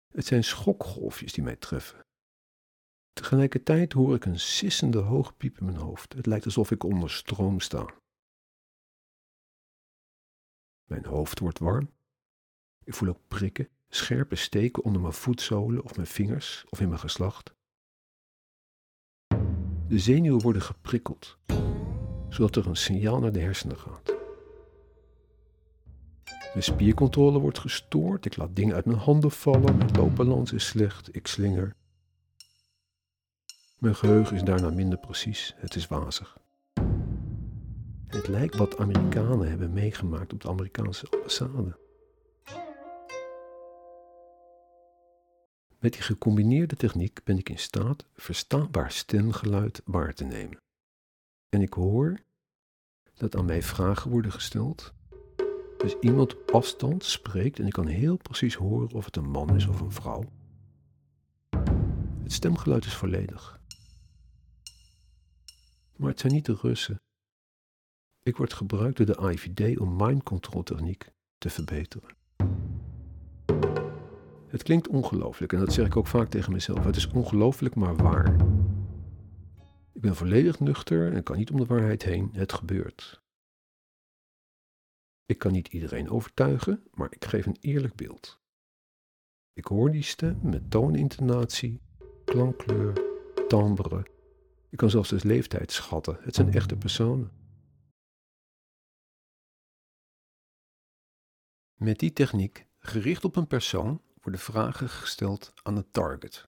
Het 0.07 0.25
zijn 0.25 0.43
schokgolfjes 0.43 1.33
die 1.33 1.43
mij 1.43 1.55
treffen. 1.55 2.05
Tegelijkertijd 3.13 3.93
hoor 3.93 4.15
ik 4.15 4.25
een 4.25 4.39
sissende 4.39 4.99
hoogpiep 4.99 5.57
in 5.57 5.65
mijn 5.65 5.77
hoofd. 5.77 6.13
Het 6.13 6.25
lijkt 6.25 6.45
alsof 6.45 6.71
ik 6.71 6.83
onder 6.83 7.11
stroom 7.11 7.59
sta. 7.59 7.93
Mijn 10.83 11.05
hoofd 11.05 11.39
wordt 11.39 11.59
warm. 11.59 11.91
Ik 12.83 12.93
voel 12.93 13.09
ook 13.09 13.27
prikken, 13.27 13.69
scherpe 13.89 14.35
steken 14.35 14.83
onder 14.83 15.01
mijn 15.01 15.13
voetzolen 15.13 15.83
of 15.83 15.95
mijn 15.95 16.07
vingers 16.07 16.65
of 16.69 16.79
in 16.79 16.87
mijn 16.87 16.99
geslacht. 16.99 17.54
De 19.87 19.99
zenuwen 19.99 20.41
worden 20.41 20.61
geprikkeld, 20.61 21.37
zodat 22.29 22.55
er 22.55 22.67
een 22.67 22.75
signaal 22.75 23.19
naar 23.19 23.31
de 23.31 23.39
hersenen 23.39 23.77
gaat. 23.77 24.13
Mijn 26.25 26.63
spiercontrole 26.63 27.39
wordt 27.39 27.59
gestoord, 27.59 28.25
ik 28.25 28.37
laat 28.37 28.55
dingen 28.55 28.75
uit 28.75 28.85
mijn 28.85 28.97
handen 28.97 29.31
vallen, 29.31 29.77
mijn 29.77 29.95
loopbalans 29.95 30.53
is 30.53 30.65
slecht, 30.65 31.15
ik 31.15 31.27
slinger. 31.27 31.75
Mijn 33.79 33.95
geheugen 33.95 34.35
is 34.35 34.43
daarna 34.43 34.69
minder 34.69 34.97
precies, 34.99 35.55
het 35.57 35.75
is 35.75 35.87
wazig. 35.87 36.37
Het 38.07 38.27
lijkt 38.27 38.55
wat 38.55 38.77
Amerikanen 38.77 39.49
hebben 39.49 39.73
meegemaakt 39.73 40.33
op 40.33 40.41
de 40.41 40.49
Amerikaanse 40.49 41.07
ambassade. 41.09 41.84
Met 45.85 45.93
die 45.93 46.03
gecombineerde 46.03 46.75
techniek 46.75 47.23
ben 47.23 47.37
ik 47.37 47.49
in 47.49 47.59
staat 47.59 48.05
verstaanbaar 48.15 48.91
stemgeluid 48.91 49.81
waar 49.85 50.13
te 50.13 50.23
nemen. 50.23 50.57
En 51.49 51.61
ik 51.61 51.73
hoor 51.73 52.19
dat 53.13 53.35
aan 53.35 53.45
mij 53.45 53.63
vragen 53.63 54.11
worden 54.11 54.31
gesteld. 54.31 54.93
Dus 55.77 55.95
iemand 55.99 56.35
op 56.35 56.51
afstand 56.51 57.03
spreekt 57.03 57.59
en 57.59 57.65
ik 57.65 57.73
kan 57.73 57.87
heel 57.87 58.17
precies 58.17 58.55
horen 58.55 58.91
of 58.91 59.05
het 59.05 59.15
een 59.15 59.29
man 59.29 59.55
is 59.55 59.67
of 59.67 59.79
een 59.79 59.91
vrouw. 59.91 60.23
Het 62.23 62.33
stemgeluid 62.33 62.85
is 62.85 62.95
volledig. 62.95 63.59
Maar 65.95 66.09
het 66.09 66.19
zijn 66.19 66.33
niet 66.33 66.45
de 66.45 66.57
Russen. 66.61 67.01
Ik 68.23 68.37
word 68.37 68.53
gebruikt 68.53 68.97
door 68.97 69.05
de 69.05 69.31
IVD 69.31 69.79
om 69.79 69.95
mind 69.95 70.23
control 70.23 70.63
techniek 70.63 71.11
te 71.37 71.49
verbeteren. 71.49 72.23
Het 74.55 74.63
klinkt 74.63 74.87
ongelooflijk 74.87 75.53
en 75.53 75.59
dat 75.59 75.73
zeg 75.73 75.85
ik 75.85 75.95
ook 75.95 76.07
vaak 76.07 76.29
tegen 76.29 76.51
mezelf. 76.51 76.83
Het 76.83 76.95
is 76.95 77.07
ongelooflijk, 77.07 77.75
maar 77.75 77.95
waar. 77.95 78.35
Ik 79.93 80.01
ben 80.01 80.15
volledig 80.15 80.59
nuchter 80.59 81.13
en 81.13 81.23
kan 81.23 81.37
niet 81.37 81.51
om 81.51 81.57
de 81.57 81.65
waarheid 81.65 82.03
heen. 82.03 82.29
Het 82.33 82.53
gebeurt. 82.53 83.21
Ik 85.25 85.37
kan 85.37 85.51
niet 85.51 85.67
iedereen 85.67 86.09
overtuigen, 86.09 86.83
maar 86.93 87.07
ik 87.11 87.25
geef 87.25 87.45
een 87.45 87.57
eerlijk 87.59 87.95
beeld. 87.95 88.39
Ik 89.53 89.65
hoor 89.65 89.91
die 89.91 90.03
stem 90.03 90.39
met 90.43 90.71
toonintonatie, 90.71 91.81
klankkleur, 92.25 92.93
timbre. 93.47 94.05
Ik 94.69 94.77
kan 94.77 94.89
zelfs 94.89 95.09
de 95.09 95.19
leeftijd 95.23 95.71
schatten. 95.71 96.17
Het 96.19 96.35
zijn 96.35 96.53
echte 96.53 96.75
personen. 96.75 97.31
Met 101.73 101.99
die 101.99 102.13
techniek, 102.13 102.67
gericht 102.79 103.25
op 103.25 103.35
een 103.35 103.47
persoon, 103.47 104.01
worden 104.25 104.43
vragen 104.43 104.89
gesteld 104.89 105.53
aan 105.63 105.75
het 105.75 105.93
target. 105.93 106.47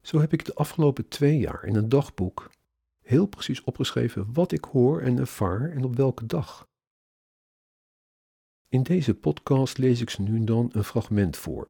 Zo 0.00 0.18
heb 0.20 0.32
ik 0.32 0.44
de 0.44 0.54
afgelopen 0.54 1.08
twee 1.08 1.38
jaar 1.38 1.64
in 1.64 1.74
een 1.74 1.88
dagboek 1.88 2.50
heel 3.00 3.26
precies 3.26 3.64
opgeschreven 3.64 4.32
wat 4.32 4.52
ik 4.52 4.64
hoor 4.64 5.00
en 5.00 5.18
ervaar 5.18 5.70
en 5.70 5.84
op 5.84 5.94
welke 5.96 6.26
dag. 6.26 6.68
In 8.68 8.82
deze 8.82 9.14
podcast 9.14 9.78
lees 9.78 10.00
ik 10.00 10.10
ze 10.10 10.22
nu 10.22 10.44
dan 10.44 10.70
een 10.72 10.84
fragment 10.84 11.36
voor. 11.36 11.68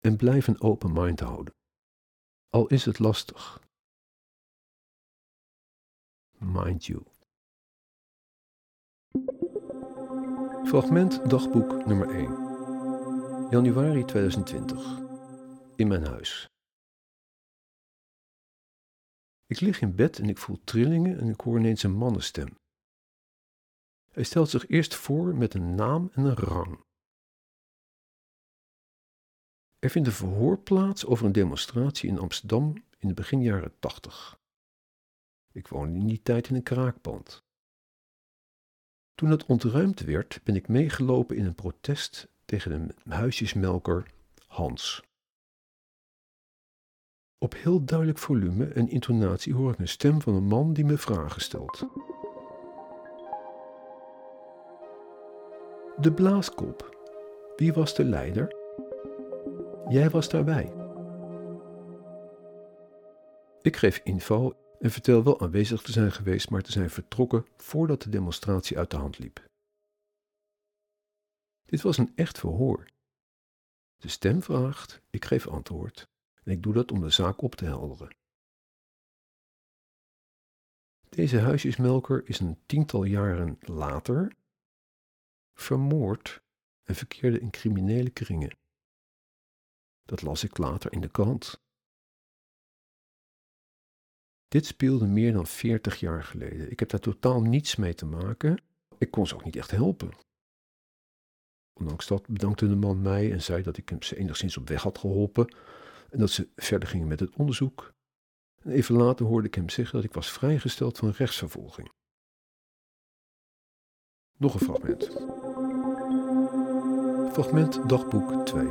En 0.00 0.16
blijf 0.16 0.46
een 0.46 0.60
open 0.60 0.92
mind 0.92 1.20
houden. 1.20 1.54
Al 2.48 2.66
is 2.66 2.84
het 2.84 2.98
lastig. 2.98 3.62
Mind 6.38 6.86
you. 6.86 7.17
Fragment 10.68 11.30
dagboek 11.30 11.86
nummer 11.86 12.08
1. 12.10 13.50
Januari 13.50 14.04
2020. 14.04 14.98
In 15.76 15.88
mijn 15.88 16.06
huis. 16.06 16.48
Ik 19.46 19.60
lig 19.60 19.80
in 19.80 19.94
bed 19.94 20.18
en 20.18 20.28
ik 20.28 20.38
voel 20.38 20.60
trillingen 20.64 21.18
en 21.18 21.28
ik 21.28 21.40
hoor 21.40 21.58
ineens 21.58 21.82
een 21.82 21.92
mannenstem. 21.92 22.48
Hij 24.08 24.22
stelt 24.22 24.50
zich 24.50 24.68
eerst 24.68 24.94
voor 24.94 25.34
met 25.34 25.54
een 25.54 25.74
naam 25.74 26.10
en 26.12 26.24
een 26.24 26.36
rang. 26.36 26.80
Er 29.78 29.90
vindt 29.90 30.08
een 30.08 30.14
verhoor 30.14 30.58
plaats 30.58 31.06
over 31.06 31.26
een 31.26 31.32
demonstratie 31.32 32.08
in 32.08 32.18
Amsterdam 32.18 32.84
in 32.98 33.08
de 33.08 33.14
begin 33.14 33.42
jaren 33.42 33.78
80. 33.78 34.38
Ik 35.52 35.68
woonde 35.68 35.98
in 35.98 36.06
die 36.06 36.22
tijd 36.22 36.48
in 36.48 36.54
een 36.54 36.62
kraakpand. 36.62 37.46
Toen 39.18 39.30
het 39.30 39.46
ontruimd 39.46 40.00
werd, 40.00 40.40
ben 40.44 40.56
ik 40.56 40.68
meegelopen 40.68 41.36
in 41.36 41.44
een 41.44 41.54
protest 41.54 42.28
tegen 42.44 42.88
de 43.04 43.14
huisjesmelker 43.14 44.06
Hans. 44.46 45.02
Op 47.38 47.54
heel 47.54 47.84
duidelijk 47.84 48.18
volume 48.18 48.66
en 48.66 48.88
intonatie 48.88 49.54
hoor 49.54 49.72
ik 49.72 49.78
een 49.78 49.88
stem 49.88 50.20
van 50.20 50.34
een 50.34 50.46
man 50.46 50.72
die 50.72 50.84
me 50.84 50.98
vragen 50.98 51.40
stelt. 51.40 51.86
De 55.96 56.12
blaaskop. 56.14 56.96
Wie 57.56 57.72
was 57.72 57.94
de 57.94 58.04
leider? 58.04 58.56
Jij 59.88 60.10
was 60.10 60.28
daarbij. 60.28 60.72
Ik 63.62 63.76
geef 63.76 64.00
info 64.04 64.56
en 64.78 64.90
vertel 64.90 65.24
wel 65.24 65.40
aanwezig 65.40 65.82
te 65.82 65.92
zijn 65.92 66.12
geweest, 66.12 66.50
maar 66.50 66.62
te 66.62 66.72
zijn 66.72 66.90
vertrokken 66.90 67.46
voordat 67.56 68.02
de 68.02 68.08
demonstratie 68.10 68.78
uit 68.78 68.90
de 68.90 68.96
hand 68.96 69.18
liep. 69.18 69.46
Dit 71.64 71.82
was 71.82 71.98
een 71.98 72.12
echt 72.14 72.38
verhoor. 72.38 72.86
De 73.96 74.08
stem 74.08 74.42
vraagt, 74.42 75.02
ik 75.10 75.24
geef 75.24 75.48
antwoord 75.48 76.08
en 76.42 76.52
ik 76.52 76.62
doe 76.62 76.72
dat 76.72 76.92
om 76.92 77.00
de 77.00 77.10
zaak 77.10 77.42
op 77.42 77.54
te 77.54 77.64
helderen. 77.64 78.16
Deze 81.08 81.38
huisjesmelker 81.38 82.28
is 82.28 82.40
een 82.40 82.58
tiental 82.66 83.04
jaren 83.04 83.58
later 83.60 84.36
vermoord 85.54 86.42
en 86.82 86.94
verkeerde 86.94 87.40
in 87.40 87.50
criminele 87.50 88.10
kringen. 88.10 88.56
Dat 90.02 90.22
las 90.22 90.44
ik 90.44 90.58
later 90.58 90.92
in 90.92 91.00
de 91.00 91.10
krant. 91.10 91.60
Dit 94.48 94.66
speelde 94.66 95.06
meer 95.06 95.32
dan 95.32 95.46
40 95.46 96.00
jaar 96.00 96.24
geleden. 96.24 96.70
Ik 96.70 96.78
heb 96.80 96.88
daar 96.88 97.00
totaal 97.00 97.42
niets 97.42 97.76
mee 97.76 97.94
te 97.94 98.06
maken. 98.06 98.62
Ik 98.98 99.10
kon 99.10 99.26
ze 99.26 99.34
ook 99.34 99.44
niet 99.44 99.56
echt 99.56 99.70
helpen. 99.70 100.10
Ondanks 101.80 102.06
dat 102.06 102.26
bedankte 102.26 102.68
de 102.68 102.76
man 102.76 103.02
mij 103.02 103.32
en 103.32 103.42
zei 103.42 103.62
dat 103.62 103.76
ik 103.76 103.88
hem 103.88 104.02
ze 104.02 104.16
enigszins 104.16 104.56
op 104.56 104.68
weg 104.68 104.82
had 104.82 104.98
geholpen 104.98 105.54
en 106.10 106.18
dat 106.18 106.30
ze 106.30 106.48
verder 106.56 106.88
gingen 106.88 107.08
met 107.08 107.20
het 107.20 107.36
onderzoek. 107.36 107.92
En 108.62 108.70
even 108.70 108.94
later 108.94 109.26
hoorde 109.26 109.46
ik 109.46 109.54
hem 109.54 109.68
zeggen 109.68 109.96
dat 109.96 110.04
ik 110.04 110.12
was 110.12 110.32
vrijgesteld 110.32 110.98
van 110.98 111.10
rechtsvervolging. 111.10 111.90
Nog 114.38 114.54
een 114.54 114.60
fragment. 114.60 115.04
Fragment 117.32 117.88
dagboek 117.88 118.46
2. 118.46 118.66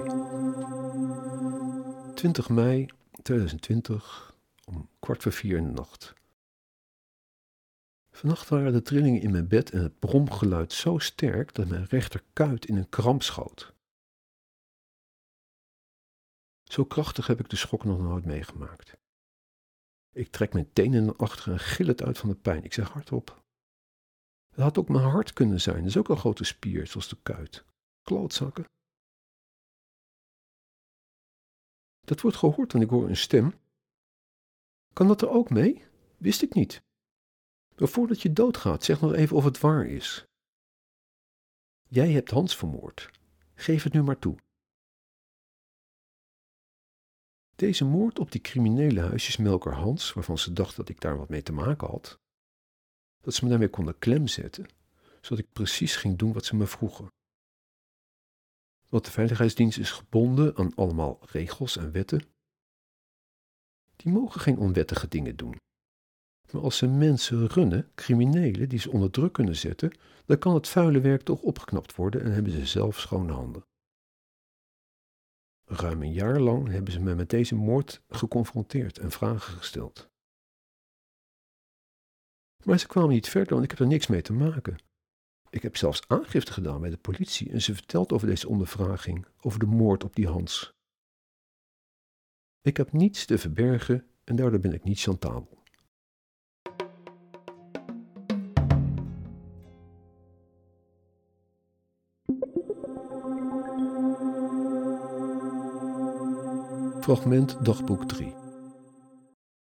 20 2.13 2.49
mei 2.49 2.85
2020 3.21 4.26
om 4.26 4.26
kwart 5.07 5.23
voor 5.23 5.31
vier 5.31 5.57
in 5.57 5.63
de 5.63 5.71
nacht. 5.71 6.13
Vannacht 8.11 8.49
waren 8.49 8.73
de 8.73 8.81
trillingen 8.81 9.21
in 9.21 9.31
mijn 9.31 9.47
bed 9.47 9.71
en 9.71 9.81
het 9.81 9.99
bromgeluid 9.99 10.73
zo 10.73 10.97
sterk 10.97 11.53
dat 11.53 11.67
mijn 11.67 11.85
rechterkuit 11.85 12.65
in 12.65 12.75
een 12.77 12.89
kramp 12.89 13.23
schoot. 13.23 13.73
Zo 16.63 16.85
krachtig 16.85 17.27
heb 17.27 17.39
ik 17.39 17.49
de 17.49 17.55
schok 17.55 17.83
nog 17.83 17.99
nooit 17.99 18.25
meegemaakt. 18.25 18.97
Ik 20.13 20.31
trek 20.31 20.53
mijn 20.53 20.73
tenen 20.73 21.05
naar 21.05 21.15
achteren 21.15 21.53
en 21.53 21.59
gil 21.59 21.87
het 21.87 22.03
uit 22.03 22.17
van 22.17 22.29
de 22.29 22.35
pijn. 22.35 22.63
Ik 22.63 22.73
zeg 22.73 22.89
hardop. 22.89 23.43
Het 24.49 24.59
had 24.63 24.77
ook 24.77 24.89
mijn 24.89 25.03
hart 25.03 25.33
kunnen 25.33 25.61
zijn. 25.61 25.77
Dat 25.77 25.85
is 25.85 25.97
ook 25.97 26.09
een 26.09 26.17
grote 26.17 26.43
spier, 26.43 26.87
zoals 26.87 27.09
de 27.09 27.17
kuit. 27.23 27.65
Klootzakken. 28.01 28.65
Dat 31.99 32.21
wordt 32.21 32.37
gehoord 32.37 32.73
en 32.73 32.81
ik 32.81 32.89
hoor 32.89 33.09
een 33.09 33.17
stem. 33.17 33.65
Kan 34.97 35.07
dat 35.07 35.21
er 35.21 35.29
ook 35.29 35.49
mee? 35.49 35.83
Wist 36.17 36.41
ik 36.41 36.53
niet. 36.53 36.81
Maar 37.75 37.87
voordat 37.87 38.21
je 38.21 38.33
doodgaat, 38.33 38.83
zeg 38.83 39.01
nog 39.01 39.13
even 39.13 39.35
of 39.35 39.43
het 39.43 39.59
waar 39.59 39.85
is. 39.85 40.25
Jij 41.87 42.11
hebt 42.11 42.31
Hans 42.31 42.55
vermoord. 42.55 43.11
Geef 43.55 43.83
het 43.83 43.93
nu 43.93 44.03
maar 44.03 44.19
toe. 44.19 44.37
Deze 47.55 47.85
moord 47.85 48.19
op 48.19 48.31
die 48.31 48.41
criminele 48.41 49.01
huisjesmelker 49.01 49.73
Hans, 49.73 50.13
waarvan 50.13 50.37
ze 50.37 50.53
dacht 50.53 50.75
dat 50.75 50.89
ik 50.89 51.01
daar 51.01 51.17
wat 51.17 51.29
mee 51.29 51.43
te 51.43 51.53
maken 51.53 51.87
had, 51.87 52.19
dat 53.21 53.33
ze 53.33 53.43
me 53.43 53.49
daarmee 53.49 53.69
konden 53.69 53.99
klemzetten, 53.99 54.67
zodat 55.21 55.45
ik 55.45 55.51
precies 55.51 55.95
ging 55.95 56.17
doen 56.17 56.33
wat 56.33 56.45
ze 56.45 56.55
me 56.55 56.67
vroegen. 56.67 57.07
Want 58.89 59.05
de 59.05 59.11
veiligheidsdienst 59.11 59.77
is 59.77 59.91
gebonden 59.91 60.55
aan 60.55 60.75
allemaal 60.75 61.19
regels 61.21 61.77
en 61.77 61.91
wetten. 61.91 62.36
Die 63.97 64.11
mogen 64.11 64.41
geen 64.41 64.57
onwettige 64.57 65.07
dingen 65.07 65.35
doen. 65.35 65.57
Maar 66.51 66.61
als 66.61 66.77
ze 66.77 66.87
mensen 66.87 67.47
runnen, 67.47 67.91
criminelen 67.95 68.69
die 68.69 68.79
ze 68.79 68.91
onder 68.91 69.11
druk 69.11 69.33
kunnen 69.33 69.55
zetten, 69.55 69.97
dan 70.25 70.37
kan 70.37 70.53
het 70.53 70.67
vuile 70.67 70.99
werk 70.99 71.21
toch 71.21 71.41
opgeknapt 71.41 71.95
worden 71.95 72.21
en 72.21 72.31
hebben 72.31 72.51
ze 72.51 72.65
zelf 72.65 72.99
schone 72.99 73.33
handen. 73.33 73.61
Ruim 75.65 76.01
een 76.01 76.13
jaar 76.13 76.39
lang 76.39 76.67
hebben 76.67 76.93
ze 76.93 76.99
me 76.99 77.15
met 77.15 77.29
deze 77.29 77.55
moord 77.55 78.03
geconfronteerd 78.07 78.97
en 78.97 79.11
vragen 79.11 79.53
gesteld. 79.53 80.09
Maar 82.63 82.79
ze 82.79 82.87
kwamen 82.87 83.09
niet 83.09 83.29
verder, 83.29 83.51
want 83.51 83.63
ik 83.63 83.69
heb 83.69 83.79
er 83.79 83.87
niks 83.87 84.07
mee 84.07 84.21
te 84.21 84.33
maken. 84.33 84.75
Ik 85.49 85.61
heb 85.61 85.77
zelfs 85.77 86.07
aangifte 86.07 86.53
gedaan 86.53 86.81
bij 86.81 86.89
de 86.89 86.97
politie 86.97 87.51
en 87.51 87.61
ze 87.61 87.75
vertelt 87.75 88.11
over 88.11 88.27
deze 88.27 88.47
ondervraging, 88.47 89.25
over 89.41 89.59
de 89.59 89.65
moord 89.65 90.03
op 90.03 90.15
die 90.15 90.27
Hans. 90.27 90.76
Ik 92.67 92.77
heb 92.77 92.91
niets 92.91 93.25
te 93.25 93.37
verbergen 93.37 94.05
en 94.23 94.35
daardoor 94.35 94.59
ben 94.59 94.73
ik 94.73 94.83
niet 94.83 94.99
chantabel. 94.99 95.63
Fragment 107.01 107.65
dagboek 107.65 108.07
3. 108.07 108.33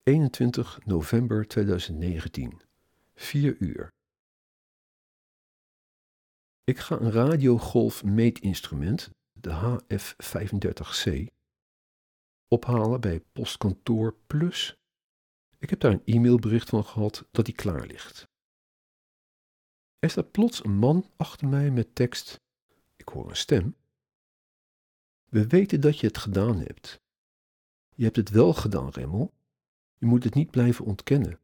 21 0.03 0.79
november 0.85 1.47
2019. 1.47 2.61
4 3.15 3.57
uur. 3.59 3.89
Ik 6.65 6.79
ga 6.79 7.01
een 7.01 7.13
radiogolf 7.13 8.05
meetinstrument, 8.05 9.11
de 9.33 9.51
HF35C, 9.51 11.39
ophalen 12.51 13.01
bij 13.01 13.21
postkantoor 13.21 14.17
Plus. 14.27 14.77
Ik 15.59 15.71
heb 15.71 15.81
daar 15.81 15.93
een 15.93 16.03
e-mailbericht 16.05 16.69
van 16.69 16.85
gehad 16.85 17.29
dat 17.31 17.45
die 17.45 17.55
klaar 17.55 17.87
ligt. 17.87 18.29
Er 19.99 20.11
staat 20.11 20.31
plots 20.31 20.65
een 20.65 20.77
man 20.77 21.11
achter 21.17 21.49
mij 21.49 21.71
met 21.71 21.95
tekst. 21.95 22.41
Ik 22.97 23.09
hoor 23.09 23.29
een 23.29 23.37
stem. 23.37 23.77
We 25.25 25.47
weten 25.47 25.81
dat 25.81 25.99
je 25.99 26.07
het 26.07 26.19
gedaan 26.19 26.59
hebt. 26.59 27.01
Je 27.95 28.05
hebt 28.05 28.17
het 28.17 28.31
wel 28.31 28.55
gedaan, 28.55 28.89
Remmel. 28.89 29.33
Je 29.97 30.07
moet 30.07 30.25
het 30.25 30.35
niet 30.35 30.51
blijven 30.51 30.85
ontkennen. 30.85 31.41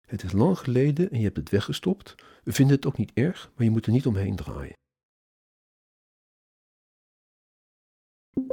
Het 0.00 0.22
is 0.22 0.32
lang 0.32 0.58
geleden 0.58 1.10
en 1.10 1.18
je 1.18 1.24
hebt 1.24 1.36
het 1.36 1.50
weggestopt. 1.50 2.14
We 2.44 2.52
vinden 2.52 2.76
het 2.76 2.86
ook 2.86 2.96
niet 2.96 3.12
erg, 3.14 3.52
maar 3.54 3.64
je 3.64 3.70
moet 3.70 3.86
er 3.86 3.92
niet 3.92 4.06
omheen 4.06 4.36
draaien. 4.36 4.79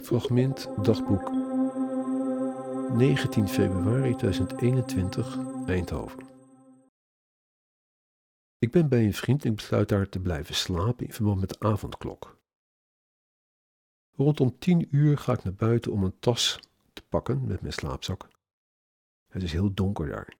Fragment 0.03 0.69
dagboek 0.81 1.31
19 2.97 3.47
februari 3.47 4.15
2021 4.15 5.37
Eindhoven. 5.65 6.27
Ik 8.57 8.71
ben 8.71 8.89
bij 8.89 9.05
een 9.05 9.13
vriend 9.13 9.45
en 9.45 9.55
besluit 9.55 9.89
daar 9.89 10.09
te 10.09 10.19
blijven 10.19 10.55
slapen 10.55 11.05
in 11.05 11.13
verband 11.13 11.39
met 11.39 11.49
de 11.49 11.59
avondklok. 11.59 12.39
Rondom 14.11 14.59
tien 14.59 14.87
uur 14.95 15.17
ga 15.17 15.33
ik 15.33 15.43
naar 15.43 15.53
buiten 15.53 15.91
om 15.91 16.03
een 16.03 16.19
tas 16.19 16.59
te 16.93 17.01
pakken 17.09 17.47
met 17.47 17.61
mijn 17.61 17.73
slaapzak. 17.73 18.27
Het 19.27 19.43
is 19.43 19.51
heel 19.51 19.73
donker 19.73 20.07
daar. 20.07 20.37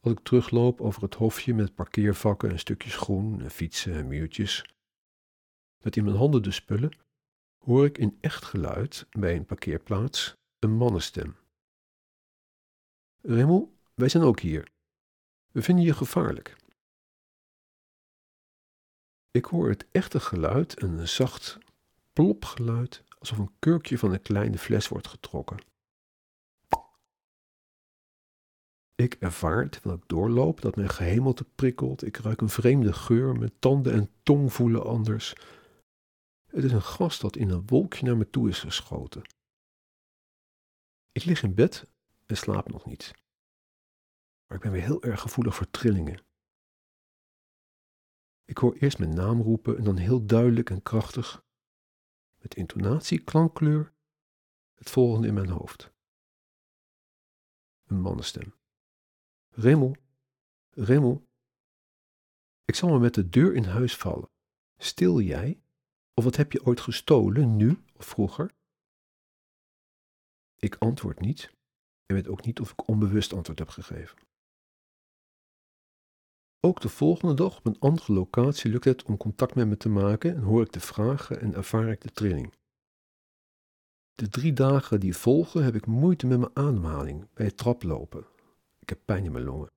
Als 0.00 0.12
ik 0.12 0.20
terugloop 0.20 0.80
over 0.80 1.02
het 1.02 1.14
hofje 1.14 1.54
met 1.54 1.74
parkeervakken 1.74 2.50
en 2.50 2.58
stukjes 2.58 2.96
groen 2.96 3.40
en 3.40 3.50
fietsen 3.50 3.94
en 3.94 4.06
muurtjes, 4.06 4.74
met 5.78 5.96
in 5.96 6.04
mijn 6.04 6.16
handen 6.16 6.42
de 6.42 6.50
spullen, 6.50 7.08
hoor 7.64 7.84
ik 7.84 7.98
in 7.98 8.18
echt 8.20 8.44
geluid 8.44 9.06
bij 9.10 9.36
een 9.36 9.44
parkeerplaats 9.44 10.34
een 10.58 10.72
mannenstem. 10.72 11.36
Rimmel, 13.20 13.76
wij 13.94 14.08
zijn 14.08 14.22
ook 14.22 14.40
hier. 14.40 14.68
We 15.52 15.62
vinden 15.62 15.84
je 15.84 15.94
gevaarlijk. 15.94 16.56
Ik 19.30 19.44
hoor 19.44 19.68
het 19.68 19.86
echte 19.92 20.20
geluid 20.20 20.78
en 20.78 20.98
een 20.98 21.08
zacht 21.08 21.58
plopgeluid 22.12 23.04
alsof 23.18 23.38
een 23.38 23.54
kurkje 23.58 23.98
van 23.98 24.12
een 24.12 24.22
kleine 24.22 24.58
fles 24.58 24.88
wordt 24.88 25.06
getrokken. 25.06 25.58
Ik 28.94 29.14
ervaar 29.14 29.68
terwijl 29.68 29.96
ik 29.96 30.08
doorloop 30.08 30.60
dat 30.60 30.76
mijn 30.76 30.88
gehemelte 30.88 31.44
prikkelt. 31.54 32.06
Ik 32.06 32.16
ruik 32.16 32.40
een 32.40 32.48
vreemde 32.48 32.92
geur. 32.92 33.36
Mijn 33.36 33.52
tanden 33.58 33.92
en 33.92 34.10
tong 34.22 34.52
voelen 34.52 34.84
anders. 34.84 35.34
Het 36.50 36.64
is 36.64 36.72
een 36.72 36.82
gas 36.82 37.18
dat 37.18 37.36
in 37.36 37.50
een 37.50 37.66
wolkje 37.66 38.04
naar 38.04 38.16
me 38.16 38.30
toe 38.30 38.48
is 38.48 38.58
geschoten. 38.58 39.22
Ik 41.12 41.24
lig 41.24 41.42
in 41.42 41.54
bed 41.54 41.86
en 42.26 42.36
slaap 42.36 42.68
nog 42.68 42.86
niet. 42.86 43.14
Maar 44.46 44.56
ik 44.56 44.62
ben 44.62 44.72
weer 44.72 44.82
heel 44.82 45.02
erg 45.02 45.20
gevoelig 45.20 45.54
voor 45.54 45.70
trillingen. 45.70 46.24
Ik 48.44 48.58
hoor 48.58 48.74
eerst 48.74 48.98
mijn 48.98 49.14
naam 49.14 49.40
roepen 49.40 49.76
en 49.76 49.84
dan 49.84 49.96
heel 49.96 50.26
duidelijk 50.26 50.70
en 50.70 50.82
krachtig, 50.82 51.44
met 52.36 52.54
intonatie, 52.54 53.24
klankkleur, 53.24 53.92
het 54.74 54.90
volgende 54.90 55.26
in 55.26 55.34
mijn 55.34 55.48
hoofd. 55.48 55.92
Een 57.84 58.00
mannenstem. 58.00 58.54
Rimmel, 59.50 59.96
Rimmel. 60.70 61.28
Ik 62.64 62.74
zal 62.74 62.88
me 62.88 62.98
met 62.98 63.14
de 63.14 63.28
deur 63.28 63.54
in 63.54 63.64
huis 63.64 63.96
vallen. 63.96 64.30
Stil 64.76 65.20
jij? 65.20 65.62
Of 66.20 66.26
wat 66.26 66.36
heb 66.36 66.52
je 66.52 66.64
ooit 66.64 66.80
gestolen, 66.80 67.56
nu 67.56 67.78
of 67.96 68.06
vroeger? 68.06 68.50
Ik 70.56 70.76
antwoord 70.78 71.20
niet 71.20 71.52
en 72.06 72.14
weet 72.14 72.28
ook 72.28 72.44
niet 72.44 72.60
of 72.60 72.70
ik 72.70 72.88
onbewust 72.88 73.32
antwoord 73.32 73.58
heb 73.58 73.68
gegeven. 73.68 74.18
Ook 76.60 76.80
de 76.80 76.88
volgende 76.88 77.34
dag 77.34 77.58
op 77.58 77.66
een 77.66 77.78
andere 77.78 78.12
locatie 78.12 78.70
lukt 78.70 78.84
het 78.84 79.02
om 79.02 79.16
contact 79.16 79.54
met 79.54 79.66
me 79.66 79.76
te 79.76 79.88
maken 79.88 80.34
en 80.34 80.42
hoor 80.42 80.62
ik 80.62 80.72
de 80.72 80.80
vragen 80.80 81.40
en 81.40 81.54
ervaar 81.54 81.88
ik 81.88 82.00
de 82.00 82.12
trilling. 82.12 82.54
De 84.14 84.28
drie 84.28 84.52
dagen 84.52 85.00
die 85.00 85.16
volgen 85.16 85.64
heb 85.64 85.74
ik 85.74 85.86
moeite 85.86 86.26
met 86.26 86.38
mijn 86.38 86.56
ademhaling 86.56 87.28
bij 87.34 87.46
het 87.46 87.56
traplopen. 87.56 88.26
Ik 88.78 88.88
heb 88.88 89.00
pijn 89.04 89.24
in 89.24 89.32
mijn 89.32 89.44
longen. 89.44 89.68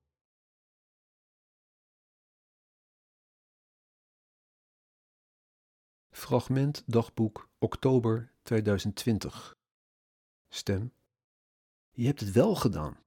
Fragment 6.14 6.84
dagboek 6.86 7.50
oktober 7.58 8.32
2020. 8.44 9.56
Stem. 10.50 10.94
Je 11.92 12.06
hebt 12.06 12.20
het 12.20 12.32
wel 12.32 12.56
gedaan. 12.56 12.98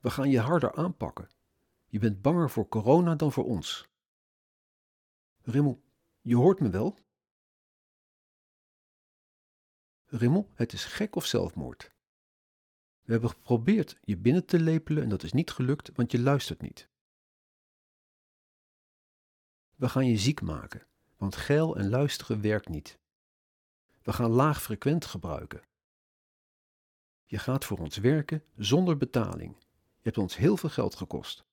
We 0.00 0.10
gaan 0.10 0.30
je 0.30 0.40
harder 0.40 0.74
aanpakken. 0.74 1.28
Je 1.86 1.98
bent 1.98 2.22
banger 2.22 2.50
voor 2.50 2.68
corona 2.68 3.14
dan 3.14 3.32
voor 3.32 3.44
ons. 3.44 3.88
Rimmel, 5.42 5.82
je 6.20 6.36
hoort 6.36 6.60
me 6.60 6.70
wel? 6.70 6.98
Rimmel, 10.04 10.50
het 10.54 10.72
is 10.72 10.84
gek 10.84 11.16
of 11.16 11.26
zelfmoord. 11.26 11.92
We 13.02 13.12
hebben 13.12 13.30
geprobeerd 13.30 13.98
je 14.00 14.16
binnen 14.16 14.46
te 14.46 14.60
lepelen 14.60 15.02
en 15.02 15.08
dat 15.08 15.22
is 15.22 15.32
niet 15.32 15.50
gelukt, 15.50 15.92
want 15.94 16.10
je 16.10 16.20
luistert 16.20 16.60
niet. 16.60 16.88
We 19.74 19.88
gaan 19.88 20.06
je 20.06 20.18
ziek 20.18 20.40
maken, 20.40 20.86
want 21.24 21.36
geil 21.36 21.76
en 21.76 21.88
luisteren 21.88 22.40
werkt 22.40 22.68
niet. 22.68 22.98
We 24.02 24.12
gaan 24.12 24.30
laag 24.30 24.62
frequent 24.62 25.04
gebruiken. 25.04 25.62
Je 27.24 27.38
gaat 27.38 27.64
voor 27.64 27.78
ons 27.78 27.96
werken 27.96 28.42
zonder 28.56 28.96
betaling. 28.96 29.56
Je 29.58 30.02
hebt 30.02 30.18
ons 30.18 30.36
heel 30.36 30.56
veel 30.56 30.68
geld 30.68 30.94
gekost. 30.94 31.44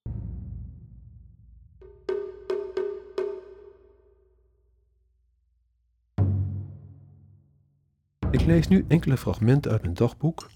Ik 8.32 8.46
lees 8.46 8.68
nu 8.68 8.86
enkele 8.88 9.18
fragmenten 9.18 9.72
uit 9.72 9.82
mijn 9.82 9.94
dagboek, 9.94 10.50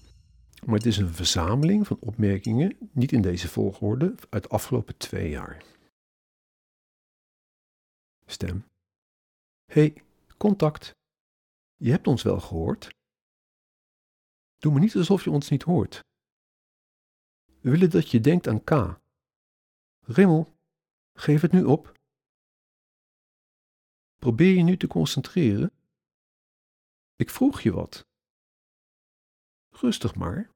maar 0.64 0.76
het 0.76 0.86
is 0.86 0.96
een 0.96 1.14
verzameling 1.14 1.86
van 1.86 1.96
opmerkingen, 2.00 2.76
niet 2.92 3.12
in 3.12 3.22
deze 3.22 3.48
volgorde, 3.48 4.14
uit 4.30 4.42
de 4.42 4.48
afgelopen 4.48 4.96
twee 4.96 5.30
jaar. 5.30 5.64
Stem. 8.26 8.64
Hey, 9.66 10.02
contact. 10.36 10.94
Je 11.76 11.90
hebt 11.90 12.06
ons 12.06 12.22
wel 12.22 12.40
gehoord. 12.40 12.94
Doe 14.58 14.72
me 14.72 14.80
niet 14.80 14.96
alsof 14.96 15.24
je 15.24 15.30
ons 15.30 15.48
niet 15.50 15.62
hoort. 15.62 16.04
We 17.60 17.70
willen 17.70 17.90
dat 17.90 18.10
je 18.10 18.20
denkt 18.20 18.48
aan 18.48 18.64
K. 18.64 19.00
Rimmel, 20.00 20.56
geef 21.12 21.40
het 21.40 21.52
nu 21.52 21.64
op. 21.64 21.92
Probeer 24.16 24.56
je 24.56 24.62
nu 24.62 24.76
te 24.76 24.86
concentreren. 24.86 25.70
Ik 27.16 27.30
vroeg 27.30 27.60
je 27.60 27.72
wat. 27.72 28.06
Rustig 29.70 30.14
maar. 30.14 30.50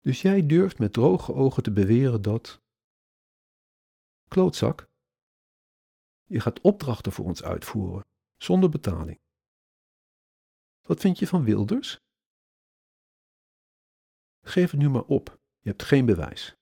Dus 0.00 0.22
jij 0.22 0.46
durft 0.46 0.78
met 0.78 0.92
droge 0.92 1.34
ogen 1.34 1.62
te 1.62 1.72
beweren 1.72 2.22
dat. 2.22 2.62
Klootzak. 4.28 4.86
Je 6.24 6.40
gaat 6.40 6.60
opdrachten 6.60 7.12
voor 7.12 7.24
ons 7.24 7.42
uitvoeren, 7.42 8.04
zonder 8.44 8.70
betaling. 8.70 9.18
Wat 10.80 11.00
vind 11.00 11.18
je 11.18 11.26
van 11.26 11.44
Wilders? 11.44 11.96
Geef 14.40 14.70
het 14.70 14.80
nu 14.80 14.88
maar 14.88 15.04
op, 15.04 15.28
je 15.58 15.68
hebt 15.68 15.82
geen 15.82 16.06
bewijs. 16.06 16.54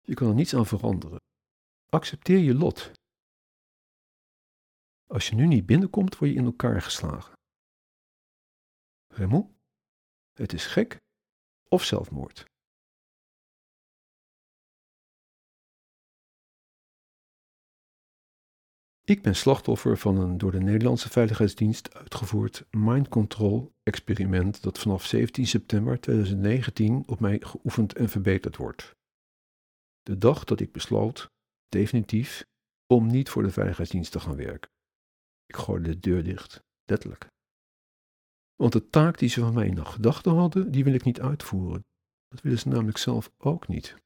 Je 0.00 0.14
kan 0.14 0.28
er 0.28 0.34
niets 0.34 0.54
aan 0.54 0.66
veranderen. 0.66 1.18
Accepteer 1.86 2.38
je 2.38 2.54
lot. 2.54 2.90
Als 5.06 5.28
je 5.28 5.34
nu 5.34 5.46
niet 5.46 5.66
binnenkomt, 5.66 6.16
word 6.18 6.30
je 6.30 6.36
in 6.36 6.44
elkaar 6.44 6.82
geslagen. 6.82 7.32
Remmel, 9.06 9.54
het 10.32 10.52
is 10.52 10.66
gek 10.66 10.96
of 11.68 11.84
zelfmoord. 11.84 12.44
Ik 19.06 19.22
ben 19.22 19.36
slachtoffer 19.36 19.98
van 19.98 20.16
een 20.16 20.38
door 20.38 20.50
de 20.50 20.60
Nederlandse 20.60 21.08
Veiligheidsdienst 21.08 21.94
uitgevoerd 21.94 22.66
mind 22.70 23.08
control 23.08 23.74
experiment 23.82 24.62
dat 24.62 24.78
vanaf 24.78 25.04
17 25.04 25.46
september 25.46 26.00
2019 26.00 27.02
op 27.06 27.20
mij 27.20 27.40
geoefend 27.40 27.94
en 27.94 28.08
verbeterd 28.08 28.56
wordt. 28.56 28.96
De 30.02 30.18
dag 30.18 30.44
dat 30.44 30.60
ik 30.60 30.72
besloot, 30.72 31.30
definitief, 31.68 32.44
om 32.86 33.06
niet 33.06 33.28
voor 33.28 33.42
de 33.42 33.50
Veiligheidsdienst 33.50 34.12
te 34.12 34.20
gaan 34.20 34.36
werken. 34.36 34.70
Ik 35.46 35.56
gooide 35.56 35.88
de 35.88 35.98
deur 35.98 36.24
dicht, 36.24 36.64
letterlijk. 36.84 37.26
Want 38.54 38.72
de 38.72 38.88
taak 38.88 39.18
die 39.18 39.28
ze 39.28 39.40
van 39.40 39.54
mij 39.54 39.66
in 39.66 39.86
gedachten 39.86 40.32
hadden, 40.34 40.70
die 40.70 40.84
wil 40.84 40.94
ik 40.94 41.04
niet 41.04 41.20
uitvoeren. 41.20 41.84
Dat 42.28 42.40
willen 42.40 42.58
ze 42.58 42.68
namelijk 42.68 42.98
zelf 42.98 43.30
ook 43.38 43.68
niet. 43.68 43.96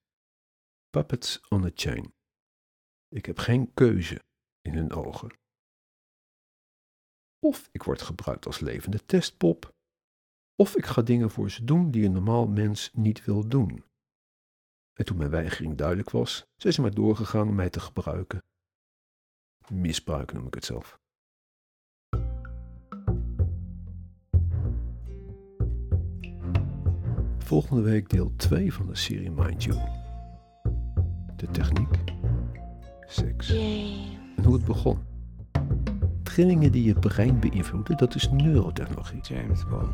Puppets 0.90 1.40
on 1.48 1.64
a 1.64 1.70
chain. 1.74 2.12
Ik 3.08 3.26
heb 3.26 3.38
geen 3.38 3.74
keuze 3.74 4.26
in 4.68 4.74
hun 4.74 4.92
ogen. 4.92 5.30
Of 7.38 7.68
ik 7.72 7.82
word 7.82 8.02
gebruikt 8.02 8.46
als 8.46 8.60
levende 8.60 9.04
testpop, 9.04 9.74
of 10.56 10.76
ik 10.76 10.86
ga 10.86 11.02
dingen 11.02 11.30
voor 11.30 11.50
ze 11.50 11.64
doen 11.64 11.90
die 11.90 12.04
een 12.04 12.12
normaal 12.12 12.46
mens 12.46 12.90
niet 12.92 13.24
wil 13.24 13.48
doen. 13.48 13.84
En 14.92 15.04
toen 15.04 15.16
mijn 15.16 15.30
weigering 15.30 15.76
duidelijk 15.76 16.10
was, 16.10 16.46
zijn 16.56 16.72
ze 16.72 16.80
maar 16.80 16.94
doorgegaan 16.94 17.48
om 17.48 17.54
mij 17.54 17.70
te 17.70 17.80
gebruiken. 17.80 18.42
Misbruiken 19.72 20.36
noem 20.36 20.46
ik 20.46 20.54
het 20.54 20.64
zelf. 20.64 21.00
Volgende 27.38 27.82
week 27.82 28.08
deel 28.08 28.36
2 28.36 28.72
van 28.72 28.86
de 28.86 28.94
serie 28.94 29.30
Mind 29.30 29.64
You. 29.64 29.78
De 31.36 31.50
techniek, 31.50 32.04
seks 33.06 33.48
en 34.38 34.44
hoe 34.44 34.54
het 34.54 34.64
begon. 34.64 34.98
Trillingen 36.22 36.72
die 36.72 36.84
je 36.84 36.94
brein 36.94 37.40
beïnvloeden, 37.40 37.96
dat 37.96 38.14
is 38.14 38.30
neurotechnologie. 38.30 39.20
James 39.22 39.64
Bond. 39.68 39.90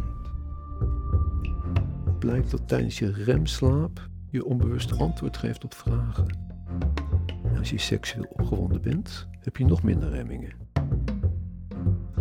Blijkt 2.19 2.51
dat 2.51 2.69
tijdens 2.69 2.99
je 2.99 3.13
remslaap 3.13 4.09
je 4.31 4.45
onbewust 4.45 4.99
antwoord 4.99 5.37
geeft 5.37 5.65
op 5.65 5.75
vragen. 5.75 6.27
En 7.43 7.59
als 7.59 7.71
je 7.71 7.79
seksueel 7.79 8.27
opgewonden 8.29 8.83
bent, 8.83 9.29
heb 9.41 9.57
je 9.57 9.65
nog 9.65 9.83
minder 9.83 10.11
remmingen. 10.11 10.53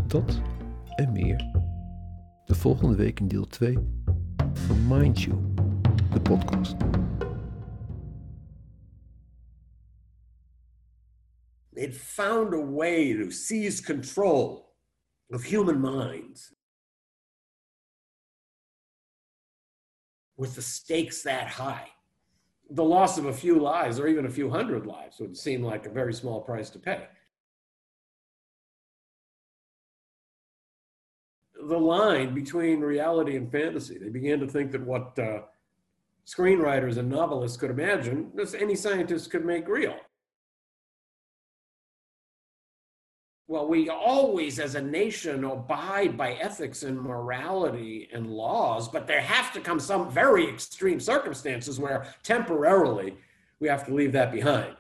Dat 0.08 0.42
en 0.96 1.12
meer. 1.12 1.52
De 2.46 2.56
volgende 2.56 2.96
week 2.96 3.20
in 3.20 3.28
deel 3.28 3.48
2 3.48 3.78
van 4.54 4.88
Mind 4.88 5.22
You, 5.22 5.38
de 6.12 6.22
podcast. 6.22 6.76
They'd 11.84 11.94
found 11.94 12.54
a 12.54 12.62
way 12.62 13.12
to 13.12 13.30
seize 13.30 13.82
control 13.82 14.70
of 15.34 15.44
human 15.44 15.82
minds 15.82 16.54
with 20.38 20.56
the 20.56 20.62
stakes 20.62 21.24
that 21.24 21.50
high. 21.50 21.90
The 22.70 22.86
loss 22.86 23.18
of 23.18 23.26
a 23.26 23.34
few 23.34 23.60
lives 23.60 24.00
or 24.00 24.08
even 24.08 24.26
a 24.26 24.30
few 24.30 24.50
hundred 24.50 24.86
lives 24.86 25.20
would 25.20 25.36
seem 25.36 25.62
like 25.62 25.86
a 25.86 25.90
very 25.90 26.14
small 26.14 26.40
price 26.40 26.70
to 26.70 26.80
pay. 26.80 27.06
The 31.68 31.78
line 31.78 32.34
between 32.34 32.80
reality 32.80 33.36
and 33.36 33.52
fantasy, 33.52 33.98
they 33.98 34.08
began 34.08 34.40
to 34.40 34.48
think 34.48 34.72
that 34.72 34.86
what 34.86 35.20
uh, 35.20 35.42
screenwriters 36.26 36.96
and 36.96 37.10
novelists 37.10 37.58
could 37.58 37.72
imagine, 37.72 38.32
any 38.58 38.76
scientist 38.76 39.30
could 39.30 39.44
make 39.44 39.68
real. 39.68 39.98
Well, 43.54 43.68
we 43.68 43.88
always, 43.88 44.58
as 44.58 44.74
a 44.74 44.82
nation, 44.82 45.44
abide 45.44 46.18
by 46.18 46.32
ethics 46.34 46.82
and 46.82 47.00
morality 47.00 48.10
and 48.12 48.32
laws, 48.32 48.90
but 48.90 49.06
there 49.06 49.22
have 49.22 49.54
to 49.54 49.62
come 49.62 49.80
some 49.80 50.10
very 50.10 50.50
extreme 50.50 51.00
circumstances 51.00 51.80
where 51.80 52.08
temporarily 52.24 53.16
we 53.60 53.68
have 53.68 53.86
to 53.86 53.94
leave 53.94 54.12
that 54.14 54.32
behind. 54.32 54.76